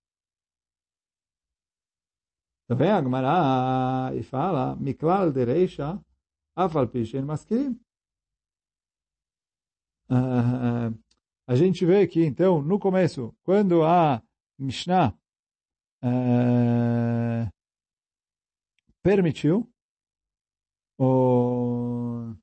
Então 2.64 2.76
vem 2.76 2.90
a 2.90 3.02
Gemara 3.02 4.14
e 4.16 4.22
fala, 4.22 4.74
miklal 4.76 5.30
dereisha, 5.30 6.00
afal 6.56 6.88
maskirim. 7.24 7.78
A 11.46 11.54
gente 11.54 11.84
vê 11.84 12.06
que, 12.06 12.24
então, 12.24 12.62
no 12.62 12.78
começo, 12.78 13.34
quando 13.42 13.82
a 13.82 14.22
Mishnah 14.58 15.16
uh, 16.02 17.50
permitiu 19.02 19.68
o 20.98 22.34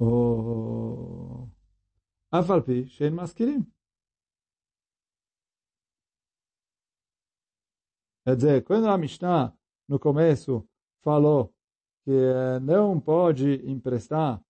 o 0.00 1.48
Afalpi 2.30 2.86
Shen 2.88 3.10
Maskirim. 3.10 3.66
Quer 8.24 8.36
dizer, 8.36 8.64
quando 8.64 8.88
a 8.88 8.98
Mishnah, 8.98 9.56
no 9.88 9.98
começo, 9.98 10.68
falou 11.02 11.52
que 12.04 12.12
não 12.62 13.00
pode 13.00 13.54
emprestar 13.70 14.40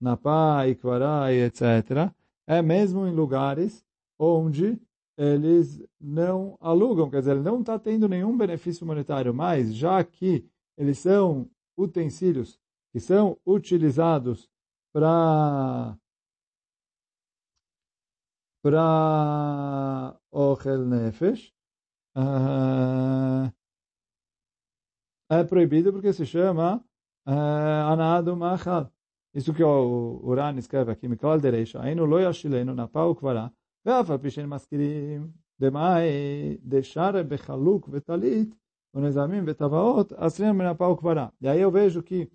na 0.00 0.16
pá, 0.16 0.66
Ikvará 0.66 1.32
e 1.32 1.44
etc., 1.44 2.12
é 2.46 2.60
mesmo 2.60 3.06
em 3.06 3.14
lugares 3.14 3.84
onde 4.18 4.80
eles 5.18 5.82
não 6.00 6.56
alugam, 6.60 7.10
quer 7.10 7.18
dizer, 7.18 7.32
ele 7.32 7.42
não 7.42 7.60
está 7.60 7.76
tendo 7.76 8.08
nenhum 8.08 8.38
benefício 8.38 8.86
monetário, 8.86 9.34
mas 9.34 9.74
já 9.74 10.02
que 10.04 10.48
eles 10.76 11.00
são 11.00 11.50
utensílios 11.76 12.56
que 12.92 13.00
são 13.00 13.36
utilizados 13.44 14.48
para 14.92 15.98
para 18.62 20.16
ochel 20.30 20.84
nefesh, 20.84 21.52
uh, 22.16 23.52
é 25.30 25.44
proibido 25.44 25.92
porque 25.92 26.12
se 26.12 26.26
chama 26.26 26.76
uh, 27.26 27.92
anado 27.92 28.36
machal. 28.36 28.92
Isso 29.34 29.54
que 29.54 29.62
o 29.62 30.20
Uran 30.24 30.56
escreve 30.58 30.92
aqui, 30.92 31.08
Mikal 31.08 31.40
Dereisha, 31.40 31.80
Ainu 31.80 32.04
lo 32.04 32.18
yashilenu 32.18 32.74
na 32.74 32.88
pau 32.88 33.14
kvará, 33.14 33.52
ואף 33.85 34.09
על 34.09 34.17
פי 34.17 34.29
שהם 34.29 34.49
מזכירים 34.49 35.27
דמאי 35.59 36.09
דשאר 36.63 37.23
בחלוק 37.27 37.89
וטלית, 37.91 38.55
ונזמים 38.93 39.43
וטבעות, 39.47 40.13
אסרים 40.13 40.57
מנפה 40.57 40.87
וכברה. 40.87 41.27
E 41.41 41.47
aí 41.47 41.61
eu 41.61 41.71
vejo 41.71 42.03
que 42.03 42.29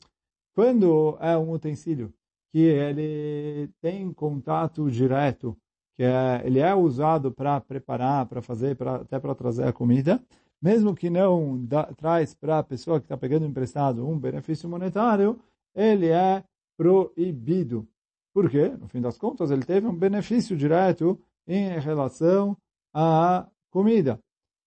quando 0.54 1.16
é 1.20 1.36
um 1.36 1.52
utensílio 1.52 2.12
que 2.50 2.58
ele 2.58 3.70
tem 3.80 4.12
contato 4.12 4.90
direto, 4.90 5.56
que 5.96 6.02
é, 6.02 6.42
ele 6.44 6.58
é 6.58 6.74
usado 6.74 7.30
para 7.30 7.60
preparar, 7.60 8.26
para 8.26 8.42
fazer, 8.42 8.74
pra, 8.76 8.96
até 8.96 9.18
para 9.18 9.34
trazer 9.34 9.64
a 9.64 9.72
comida, 9.72 10.20
mesmo 10.60 10.94
que 10.94 11.08
não 11.08 11.64
dá, 11.64 11.84
traz 11.94 12.34
para 12.34 12.58
a 12.58 12.62
pessoa 12.62 12.98
que 12.98 13.04
está 13.04 13.16
pegando 13.16 13.46
emprestado 13.46 14.08
um 14.08 14.18
benefício 14.18 14.68
monetário, 14.68 15.38
ele 15.74 16.08
é 16.08 16.42
proibido. 16.76 17.86
Por 18.34 18.50
quê? 18.50 18.68
No 18.68 18.88
fim 18.88 19.00
das 19.00 19.16
contas, 19.16 19.50
ele 19.50 19.64
teve 19.64 19.86
um 19.86 19.94
benefício 19.94 20.56
direto 20.56 21.20
em 21.47 21.79
relação 21.79 22.57
à 22.93 23.47
comida. 23.69 24.19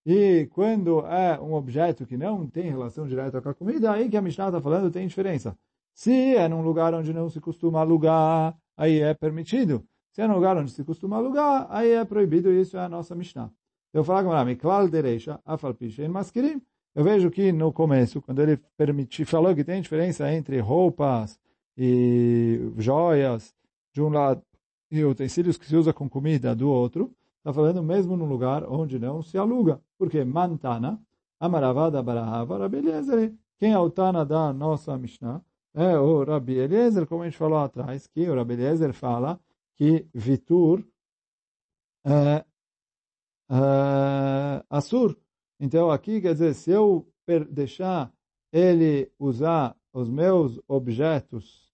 E 0.05 0.49
quando 0.53 1.01
é 1.07 1.39
um 1.41 1.55
objeto 1.55 2.07
que 2.07 2.17
não 2.17 2.47
tem 2.47 2.71
relação 2.71 3.09
direta 3.09 3.43
com 3.43 3.49
a 3.49 3.55
comida, 3.55 3.93
aí 3.93 4.09
que 4.09 4.17
a 4.17 4.23
Mishnah 4.23 4.47
está 4.47 4.61
falando 4.61 4.91
tem 4.91 5.07
diferença. 5.07 5.57
Se 5.93 6.37
é 6.37 6.47
num 6.49 6.63
lugar 6.63 6.95
onde 6.95 7.13
não 7.13 7.29
se 7.29 7.41
costuma 7.41 7.81
alugar, 7.81 8.57
aí 8.77 9.01
é 9.01 9.15
permitido. 9.15 9.85
Se 10.13 10.23
é 10.23 10.29
num 10.29 10.35
lugar 10.35 10.57
onde 10.57 10.71
se 10.71 10.85
costuma 10.85 11.17
alugar, 11.17 11.67
aí 11.71 11.91
é 11.91 12.05
proibido, 12.05 12.53
isso 12.53 12.77
é 12.77 12.81
a 12.81 12.89
nossa 12.89 13.15
Mishnah. 13.15 13.51
Eu 13.93 14.05
falo 14.05 14.29
com 14.29 14.45
Miklal 14.45 14.89
derecha, 14.89 15.41
afalpishen 15.45 16.09
maskirim. 16.09 16.63
Eu 16.95 17.03
vejo 17.03 17.31
que 17.31 17.51
no 17.51 17.73
começo, 17.73 18.23
quando 18.23 18.43
ele 18.43 18.59
permiti, 18.77 19.25
falou 19.25 19.55
que 19.55 19.65
tem 19.65 19.83
diferença 19.83 20.33
entre 20.33 20.61
roupas 20.61 21.39
e 21.77 22.73
joias, 22.79 23.55
de 23.93 24.03
um 24.03 24.09
lado, 24.09 24.43
e 24.91 25.05
utensílios 25.05 25.57
que 25.57 25.67
se 25.67 25.77
usa 25.77 25.93
com 25.93 26.09
comida 26.09 26.55
do 26.55 26.69
outro, 26.69 27.15
está 27.39 27.53
falando 27.53 27.83
mesmo 27.83 28.17
num 28.17 28.27
lugar 28.27 28.65
onde 28.65 28.99
não 28.99 29.23
se 29.23 29.37
aluga. 29.39 29.81
Porque 29.99 30.25
mantana, 30.25 31.01
amaravada 31.39 32.03
barahava, 32.03 32.59
Rabi 32.59 32.79
Eliezer. 32.79 33.35
Quem 33.59 33.73
é 33.73 33.79
o 33.79 33.91
Tana 33.91 34.25
da 34.25 34.53
nossa 34.53 34.97
Mishnah? 34.97 35.43
É 35.75 35.99
o 35.99 36.25
Rabi 36.25 36.55
Eliezer, 36.55 37.07
como 37.07 37.23
a 37.23 37.27
gente 37.27 37.39
falou 37.39 37.59
atrás, 37.59 38.07
que 38.07 38.29
o 38.29 38.35
Rabi 38.35 38.55
Eliezer 38.55 38.93
fala 38.93 39.41
que 39.77 40.07
Vitur 40.15 40.85
é, 42.05 42.45
uh, 43.51 44.65
Assur. 44.71 45.17
Então 45.59 45.91
aqui 45.91 46.21
quer 46.21 46.33
dizer, 46.33 46.55
se 46.55 46.71
eu 46.71 47.07
deixar 47.51 48.13
ele 48.53 49.11
usar 49.19 49.77
os 49.93 50.09
meus 50.09 50.61
objetos, 50.69 51.66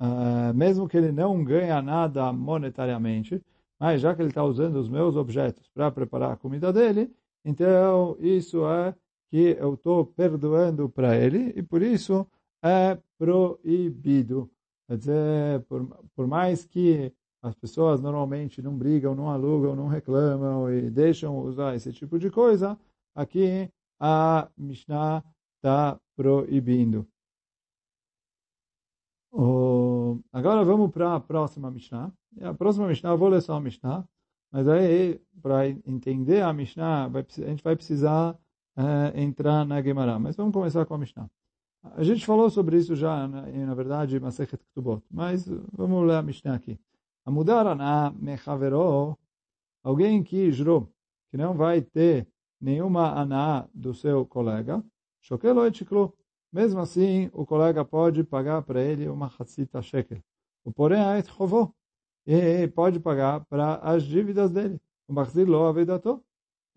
uh, 0.00 0.54
mesmo 0.54 0.88
que 0.88 0.96
ele 0.96 1.12
não 1.12 1.42
ganha 1.44 1.80
nada 1.82 2.32
monetariamente, 2.32 3.42
mas 3.78 4.00
já 4.00 4.14
que 4.14 4.22
ele 4.22 4.30
está 4.30 4.44
usando 4.44 4.76
os 4.76 4.88
meus 4.88 5.16
objetos 5.16 5.68
para 5.68 5.90
preparar 5.90 6.32
a 6.32 6.36
comida 6.36 6.72
dele, 6.72 7.10
então 7.44 8.16
isso 8.20 8.66
é 8.66 8.94
que 9.30 9.56
eu 9.58 9.74
estou 9.74 10.06
perdoando 10.06 10.88
para 10.88 11.16
ele 11.16 11.52
e 11.54 11.62
por 11.62 11.82
isso 11.82 12.26
é 12.62 12.98
proibido. 13.18 14.50
Quer 14.86 14.96
dizer, 14.96 15.60
por, 15.68 15.86
por 16.16 16.26
mais 16.26 16.64
que 16.64 17.12
as 17.42 17.54
pessoas 17.54 18.00
normalmente 18.00 18.60
não 18.60 18.76
brigam, 18.76 19.14
não 19.14 19.30
alugam, 19.30 19.76
não 19.76 19.86
reclamam 19.86 20.72
e 20.72 20.90
deixam 20.90 21.38
usar 21.38 21.76
esse 21.76 21.92
tipo 21.92 22.18
de 22.18 22.30
coisa, 22.30 22.78
aqui 23.14 23.70
a 24.00 24.48
Mishnah 24.56 25.22
está 25.56 26.00
proibindo. 26.16 27.06
Agora 30.32 30.64
vamos 30.64 30.90
para 30.90 31.14
a 31.14 31.20
próxima 31.20 31.70
Mishnah. 31.70 32.12
A 32.42 32.54
próxima 32.54 32.88
Mishnah, 32.88 33.10
eu 33.10 33.18
vou 33.18 33.28
ler 33.28 33.40
só 33.40 33.54
a 33.54 33.60
Mishnah, 33.60 34.04
mas 34.50 34.66
aí, 34.66 35.20
para 35.40 35.68
entender 35.68 36.42
a 36.42 36.52
Mishnah, 36.52 37.06
vai, 37.06 37.22
a 37.22 37.48
gente 37.48 37.62
vai 37.62 37.76
precisar 37.76 38.36
é, 38.76 39.22
entrar 39.22 39.64
na 39.64 39.80
Gemara. 39.80 40.18
Mas 40.18 40.34
vamos 40.34 40.52
começar 40.52 40.84
com 40.86 40.94
a 40.94 40.98
Mishnah. 40.98 41.30
A 41.94 42.02
gente 42.02 42.26
falou 42.26 42.50
sobre 42.50 42.78
isso 42.78 42.96
já, 42.96 43.28
na, 43.28 43.42
na 43.42 43.74
verdade, 43.74 44.18
Masechet 44.18 44.58
Ketubot, 44.58 45.02
mas 45.08 45.46
vamos 45.72 46.04
ler 46.04 46.16
a 46.16 46.22
Mishnah 46.22 46.54
aqui. 46.54 46.76
Amudar 47.24 47.64
ana 47.64 48.10
mechaveró, 48.18 49.16
alguém 49.84 50.22
que 50.24 50.50
jurou 50.50 50.88
que 51.30 51.36
não 51.36 51.54
vai 51.54 51.80
ter 51.80 52.26
nenhuma 52.60 53.12
aná 53.12 53.68
do 53.72 53.94
seu 53.94 54.26
colega, 54.26 54.82
shokelo 55.20 55.64
etiklo. 55.64 56.17
Mesmo 56.52 56.80
assim, 56.80 57.30
o 57.32 57.44
colega 57.44 57.84
pode 57.84 58.24
pagar 58.24 58.62
para 58.62 58.82
ele 58.82 59.08
uma 59.08 59.26
hatzita 59.26 59.82
shekel. 59.82 60.22
O 60.64 60.72
porém 60.72 61.00
é 61.00 61.22
chovó. 61.22 61.72
E 62.26 62.68
pode 62.68 63.00
pagar 63.00 63.44
para 63.46 63.76
as 63.76 64.02
dívidas 64.02 64.50
dele. 64.50 64.80
O 65.06 65.12
machzir 65.12 65.48
lo 65.48 65.66
avedato. 65.66 66.22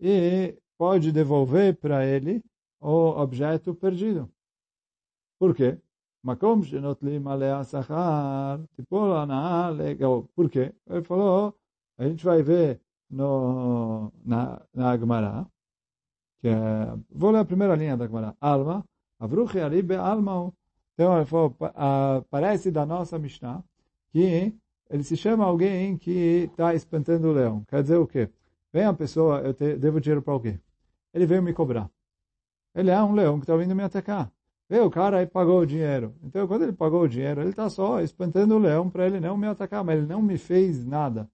E 0.00 0.58
pode 0.78 1.12
devolver 1.12 1.76
para 1.76 2.04
ele 2.06 2.42
o 2.80 3.10
objeto 3.20 3.74
perdido. 3.74 4.30
Por 5.38 5.54
quê? 5.54 5.78
Makom 6.22 6.62
shenotlim 6.62 7.26
alea 7.26 7.64
sachar, 7.64 8.60
anaa 9.22 9.70
legal. 9.70 10.28
Por 10.34 10.48
quê? 10.48 10.72
Ele 10.86 11.02
falou, 11.02 11.54
a 11.98 12.08
gente 12.08 12.24
vai 12.24 12.42
ver 12.42 12.80
no, 13.10 14.12
na, 14.24 14.62
na 14.72 14.92
Agmará, 14.92 15.46
que 16.40 16.48
é, 16.48 16.52
vou 17.10 17.30
ler 17.32 17.40
a 17.40 17.44
primeira 17.44 17.74
linha 17.74 17.96
da 17.96 18.04
Agmará. 18.04 18.36
Alma, 18.40 18.84
avruchi 19.22 19.60
aribe 19.60 19.94
alma. 19.94 20.52
Então, 20.94 21.16
ele 21.16 21.24
falou, 21.24 21.56
parece 22.30 22.70
da 22.70 22.84
nossa 22.84 23.18
Mishnah, 23.18 23.62
que 24.10 24.54
ele 24.90 25.02
se 25.02 25.16
chama 25.16 25.44
alguém 25.44 25.96
que 25.96 26.50
está 26.50 26.74
espantando 26.74 27.28
o 27.28 27.32
leão. 27.32 27.64
Quer 27.68 27.82
dizer 27.82 27.96
o 27.96 28.06
quê? 28.06 28.28
Vem 28.72 28.84
a 28.84 28.92
pessoa, 28.92 29.40
eu 29.40 29.54
te, 29.54 29.76
devo 29.76 30.00
dinheiro 30.00 30.22
para 30.22 30.34
alguém. 30.34 30.60
Ele 31.14 31.26
veio 31.26 31.42
me 31.42 31.52
cobrar. 31.52 31.90
Ele 32.74 32.90
é 32.90 33.02
um 33.02 33.14
leão 33.14 33.38
que 33.38 33.44
está 33.44 33.56
vindo 33.56 33.74
me 33.74 33.82
atacar. 33.82 34.30
Veio 34.68 34.86
o 34.86 34.90
cara 34.90 35.22
e 35.22 35.26
pagou 35.26 35.60
o 35.60 35.66
dinheiro. 35.66 36.14
Então, 36.22 36.46
quando 36.48 36.62
ele 36.62 36.72
pagou 36.72 37.02
o 37.02 37.08
dinheiro, 37.08 37.40
ele 37.42 37.50
está 37.50 37.68
só 37.70 38.00
espantando 38.00 38.54
o 38.54 38.58
leão 38.58 38.88
para 38.90 39.06
ele 39.06 39.20
não 39.20 39.36
me 39.36 39.46
atacar, 39.46 39.84
mas 39.84 39.98
ele 39.98 40.06
não 40.06 40.22
me 40.22 40.38
fez 40.38 40.84
nada. 40.84 41.28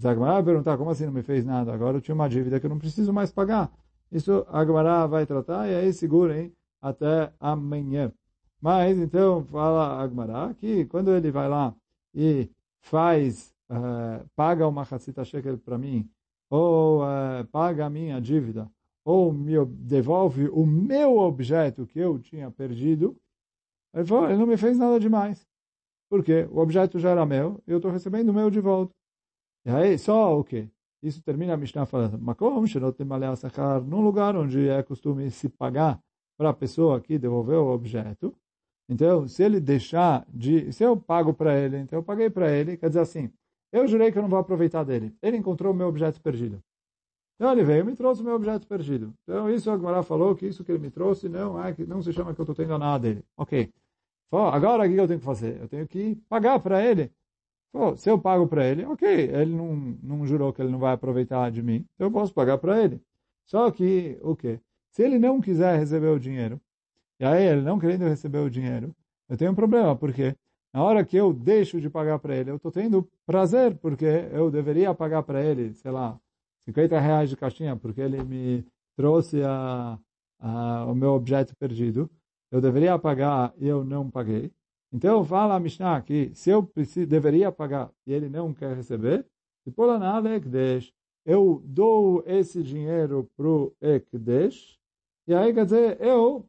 Zagmará 0.00 0.34
vai 0.34 0.44
perguntar, 0.44 0.76
como 0.76 0.90
assim 0.90 1.06
não 1.06 1.12
me 1.12 1.22
fez 1.22 1.44
nada? 1.44 1.72
Agora 1.72 1.96
eu 1.96 2.00
tinha 2.00 2.14
uma 2.14 2.28
dívida 2.28 2.60
que 2.60 2.66
eu 2.66 2.70
não 2.70 2.78
preciso 2.78 3.12
mais 3.12 3.32
pagar. 3.32 3.70
Isso 4.10 4.46
Agmará 4.48 5.06
vai 5.06 5.26
tratar 5.26 5.68
e 5.68 5.74
aí 5.74 5.92
segurem 5.92 6.52
até 6.88 7.32
amanhã. 7.40 8.12
Mas, 8.60 8.98
então, 8.98 9.44
fala 9.44 10.02
Agmará 10.02 10.54
que 10.54 10.86
quando 10.86 11.14
ele 11.14 11.30
vai 11.30 11.48
lá 11.48 11.74
e 12.14 12.50
faz, 12.80 13.52
uh, 13.70 14.26
paga 14.34 14.66
uma 14.66 14.82
Hatzita 14.82 15.24
Shekel 15.24 15.58
para 15.58 15.76
mim, 15.76 16.08
ou 16.48 17.02
uh, 17.02 17.44
paga 17.50 17.86
a 17.86 17.90
minha 17.90 18.20
dívida, 18.20 18.70
ou 19.04 19.32
me 19.32 19.64
devolve 19.66 20.48
o 20.48 20.64
meu 20.64 21.18
objeto 21.18 21.86
que 21.86 21.98
eu 21.98 22.18
tinha 22.18 22.50
perdido, 22.50 23.16
ele 23.94 24.04
falou, 24.04 24.28
ele 24.28 24.38
não 24.38 24.46
me 24.46 24.56
fez 24.56 24.78
nada 24.78 24.98
demais. 25.00 25.46
Por 26.08 26.22
quê? 26.22 26.48
O 26.50 26.58
objeto 26.58 26.98
já 26.98 27.10
era 27.10 27.26
meu 27.26 27.60
eu 27.66 27.78
estou 27.78 27.90
recebendo 27.90 28.28
o 28.28 28.34
meu 28.34 28.50
de 28.50 28.60
volta. 28.60 28.94
E 29.64 29.70
aí, 29.70 29.98
só 29.98 30.38
o 30.38 30.44
quê? 30.44 30.68
Isso 31.02 31.22
termina 31.22 31.54
a 31.54 31.56
Mishnah 31.56 31.86
falando, 31.86 32.18
Makom 32.18 32.66
shenotim 32.66 33.06
sachar, 33.36 33.82
num 33.82 34.00
lugar 34.00 34.36
onde 34.36 34.68
é 34.68 34.82
costume 34.82 35.30
se 35.30 35.48
pagar 35.48 36.00
para 36.36 36.50
a 36.50 36.54
pessoa 36.54 37.00
que 37.00 37.18
devolveu 37.18 37.64
o 37.64 37.72
objeto. 37.72 38.34
Então, 38.88 39.26
se 39.26 39.42
ele 39.42 39.60
deixar 39.60 40.24
de... 40.28 40.72
Se 40.72 40.84
eu 40.84 40.96
pago 40.96 41.34
para 41.34 41.58
ele, 41.58 41.78
então 41.78 41.98
eu 41.98 42.02
paguei 42.02 42.30
para 42.30 42.50
ele, 42.52 42.76
quer 42.76 42.88
dizer 42.88 43.00
assim, 43.00 43.30
eu 43.72 43.86
jurei 43.86 44.12
que 44.12 44.18
eu 44.18 44.22
não 44.22 44.28
vou 44.28 44.38
aproveitar 44.38 44.84
dele. 44.84 45.14
Ele 45.20 45.36
encontrou 45.36 45.72
o 45.72 45.76
meu 45.76 45.88
objeto 45.88 46.20
perdido. 46.20 46.62
Então 47.36 47.52
ele 47.52 47.64
veio 47.64 47.80
e 47.80 47.84
me 47.84 47.94
trouxe 47.94 48.22
o 48.22 48.24
meu 48.24 48.34
objeto 48.34 48.66
perdido. 48.66 49.12
Então 49.22 49.50
isso 49.50 49.70
a 49.70 49.76
Gemara 49.76 50.02
falou 50.02 50.34
que 50.34 50.46
isso 50.46 50.64
que 50.64 50.72
ele 50.72 50.78
me 50.78 50.90
trouxe 50.90 51.28
não 51.28 51.62
é 51.62 51.72
que 51.74 51.84
não 51.84 52.00
se 52.02 52.12
chama 52.12 52.34
que 52.34 52.40
eu 52.40 52.44
estou 52.44 52.54
tendo 52.54 52.78
nada 52.78 52.98
dele. 53.02 53.24
Ok. 53.36 53.72
agora 54.32 54.86
o 54.86 54.88
que 54.88 54.96
eu 54.96 55.06
tenho 55.06 55.20
que 55.20 55.24
fazer? 55.24 55.60
Eu 55.60 55.68
tenho 55.68 55.86
que 55.86 56.16
pagar 56.28 56.58
para 56.60 56.82
ele. 56.84 57.12
se 57.96 58.10
eu 58.10 58.18
pago 58.18 58.46
para 58.48 58.66
ele, 58.66 58.84
ok, 58.86 59.08
ele 59.08 59.54
não, 59.54 59.76
não 60.02 60.26
jurou 60.26 60.52
que 60.52 60.62
ele 60.62 60.70
não 60.72 60.78
vai 60.78 60.94
aproveitar 60.94 61.50
de 61.50 61.62
mim, 61.62 61.86
então 61.94 62.06
eu 62.08 62.10
posso 62.10 62.32
pagar 62.32 62.58
para 62.58 62.82
ele. 62.82 63.00
Só 63.46 63.70
que, 63.70 64.18
o 64.22 64.30
okay, 64.30 64.56
quê? 64.56 64.62
Se 64.96 65.02
ele 65.02 65.18
não 65.18 65.42
quiser 65.42 65.78
receber 65.78 66.06
o 66.06 66.18
dinheiro, 66.18 66.58
e 67.20 67.24
aí 67.26 67.44
ele 67.44 67.60
não 67.60 67.78
querendo 67.78 68.08
receber 68.08 68.38
o 68.38 68.48
dinheiro, 68.48 68.96
eu 69.28 69.36
tenho 69.36 69.52
um 69.52 69.54
problema, 69.54 69.94
porque 69.94 70.34
na 70.72 70.82
hora 70.82 71.04
que 71.04 71.14
eu 71.14 71.34
deixo 71.34 71.78
de 71.78 71.90
pagar 71.90 72.18
para 72.18 72.34
ele, 72.34 72.50
eu 72.50 72.56
estou 72.56 72.72
tendo 72.72 73.06
prazer, 73.26 73.76
porque 73.76 74.06
eu 74.32 74.50
deveria 74.50 74.94
pagar 74.94 75.22
para 75.22 75.44
ele, 75.44 75.74
sei 75.74 75.90
lá, 75.90 76.18
50 76.60 76.98
reais 76.98 77.28
de 77.28 77.36
caixinha, 77.36 77.76
porque 77.76 78.00
ele 78.00 78.24
me 78.24 78.64
trouxe 78.96 79.42
a, 79.42 79.98
a, 80.40 80.86
o 80.86 80.94
meu 80.94 81.10
objeto 81.10 81.54
perdido. 81.56 82.08
Eu 82.50 82.62
deveria 82.62 82.98
pagar 82.98 83.52
e 83.58 83.68
eu 83.68 83.84
não 83.84 84.10
paguei. 84.10 84.50
Então, 84.90 85.22
fala 85.22 85.56
a 85.56 85.60
Mishnah 85.60 86.00
que 86.00 86.30
se 86.34 86.48
eu 86.48 86.62
preciso, 86.62 87.06
deveria 87.06 87.52
pagar 87.52 87.90
e 88.06 88.14
ele 88.14 88.30
não 88.30 88.54
quer 88.54 88.74
receber, 88.74 89.26
eu 91.26 91.62
dou 91.66 92.24
esse 92.26 92.62
dinheiro 92.62 93.28
para 93.36 93.46
o 93.46 93.74
Ekdesh, 93.78 94.78
e 95.26 95.34
aí, 95.34 95.52
quer 95.52 95.64
dizer, 95.64 96.00
eu 96.00 96.44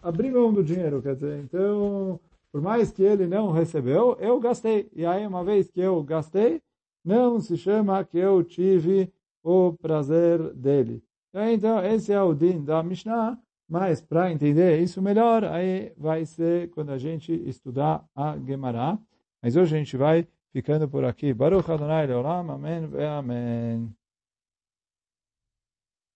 abri 0.00 0.30
mão 0.30 0.52
do 0.52 0.62
dinheiro, 0.62 1.02
quer 1.02 1.14
dizer, 1.14 1.40
então, 1.42 2.20
por 2.52 2.60
mais 2.60 2.92
que 2.92 3.02
ele 3.02 3.26
não 3.26 3.50
recebeu, 3.50 4.16
eu 4.20 4.38
gastei. 4.38 4.88
E 4.94 5.04
aí, 5.04 5.26
uma 5.26 5.44
vez 5.44 5.70
que 5.70 5.80
eu 5.80 6.02
gastei, 6.02 6.62
não 7.04 7.40
se 7.40 7.56
chama 7.56 8.04
que 8.04 8.18
eu 8.18 8.42
tive 8.44 9.12
o 9.42 9.72
prazer 9.74 10.52
dele. 10.54 11.02
Então, 11.34 11.84
esse 11.84 12.12
é 12.12 12.22
o 12.22 12.34
din 12.34 12.64
da 12.64 12.82
Mishnah, 12.82 13.38
mas 13.68 14.00
para 14.00 14.32
entender 14.32 14.80
isso 14.80 15.02
melhor, 15.02 15.44
aí 15.44 15.92
vai 15.96 16.24
ser 16.24 16.70
quando 16.70 16.90
a 16.90 16.98
gente 16.98 17.32
estudar 17.32 18.04
a 18.14 18.38
Gemara. 18.38 18.98
Mas 19.42 19.56
hoje 19.56 19.74
a 19.74 19.78
gente 19.78 19.96
vai 19.96 20.26
ficando 20.52 20.88
por 20.88 21.04
aqui. 21.04 21.34
Baruch 21.34 21.70
Adonai 21.70 22.06
Leolam, 22.06 22.50
Amém 22.50 22.88
Amém. 23.18 24.05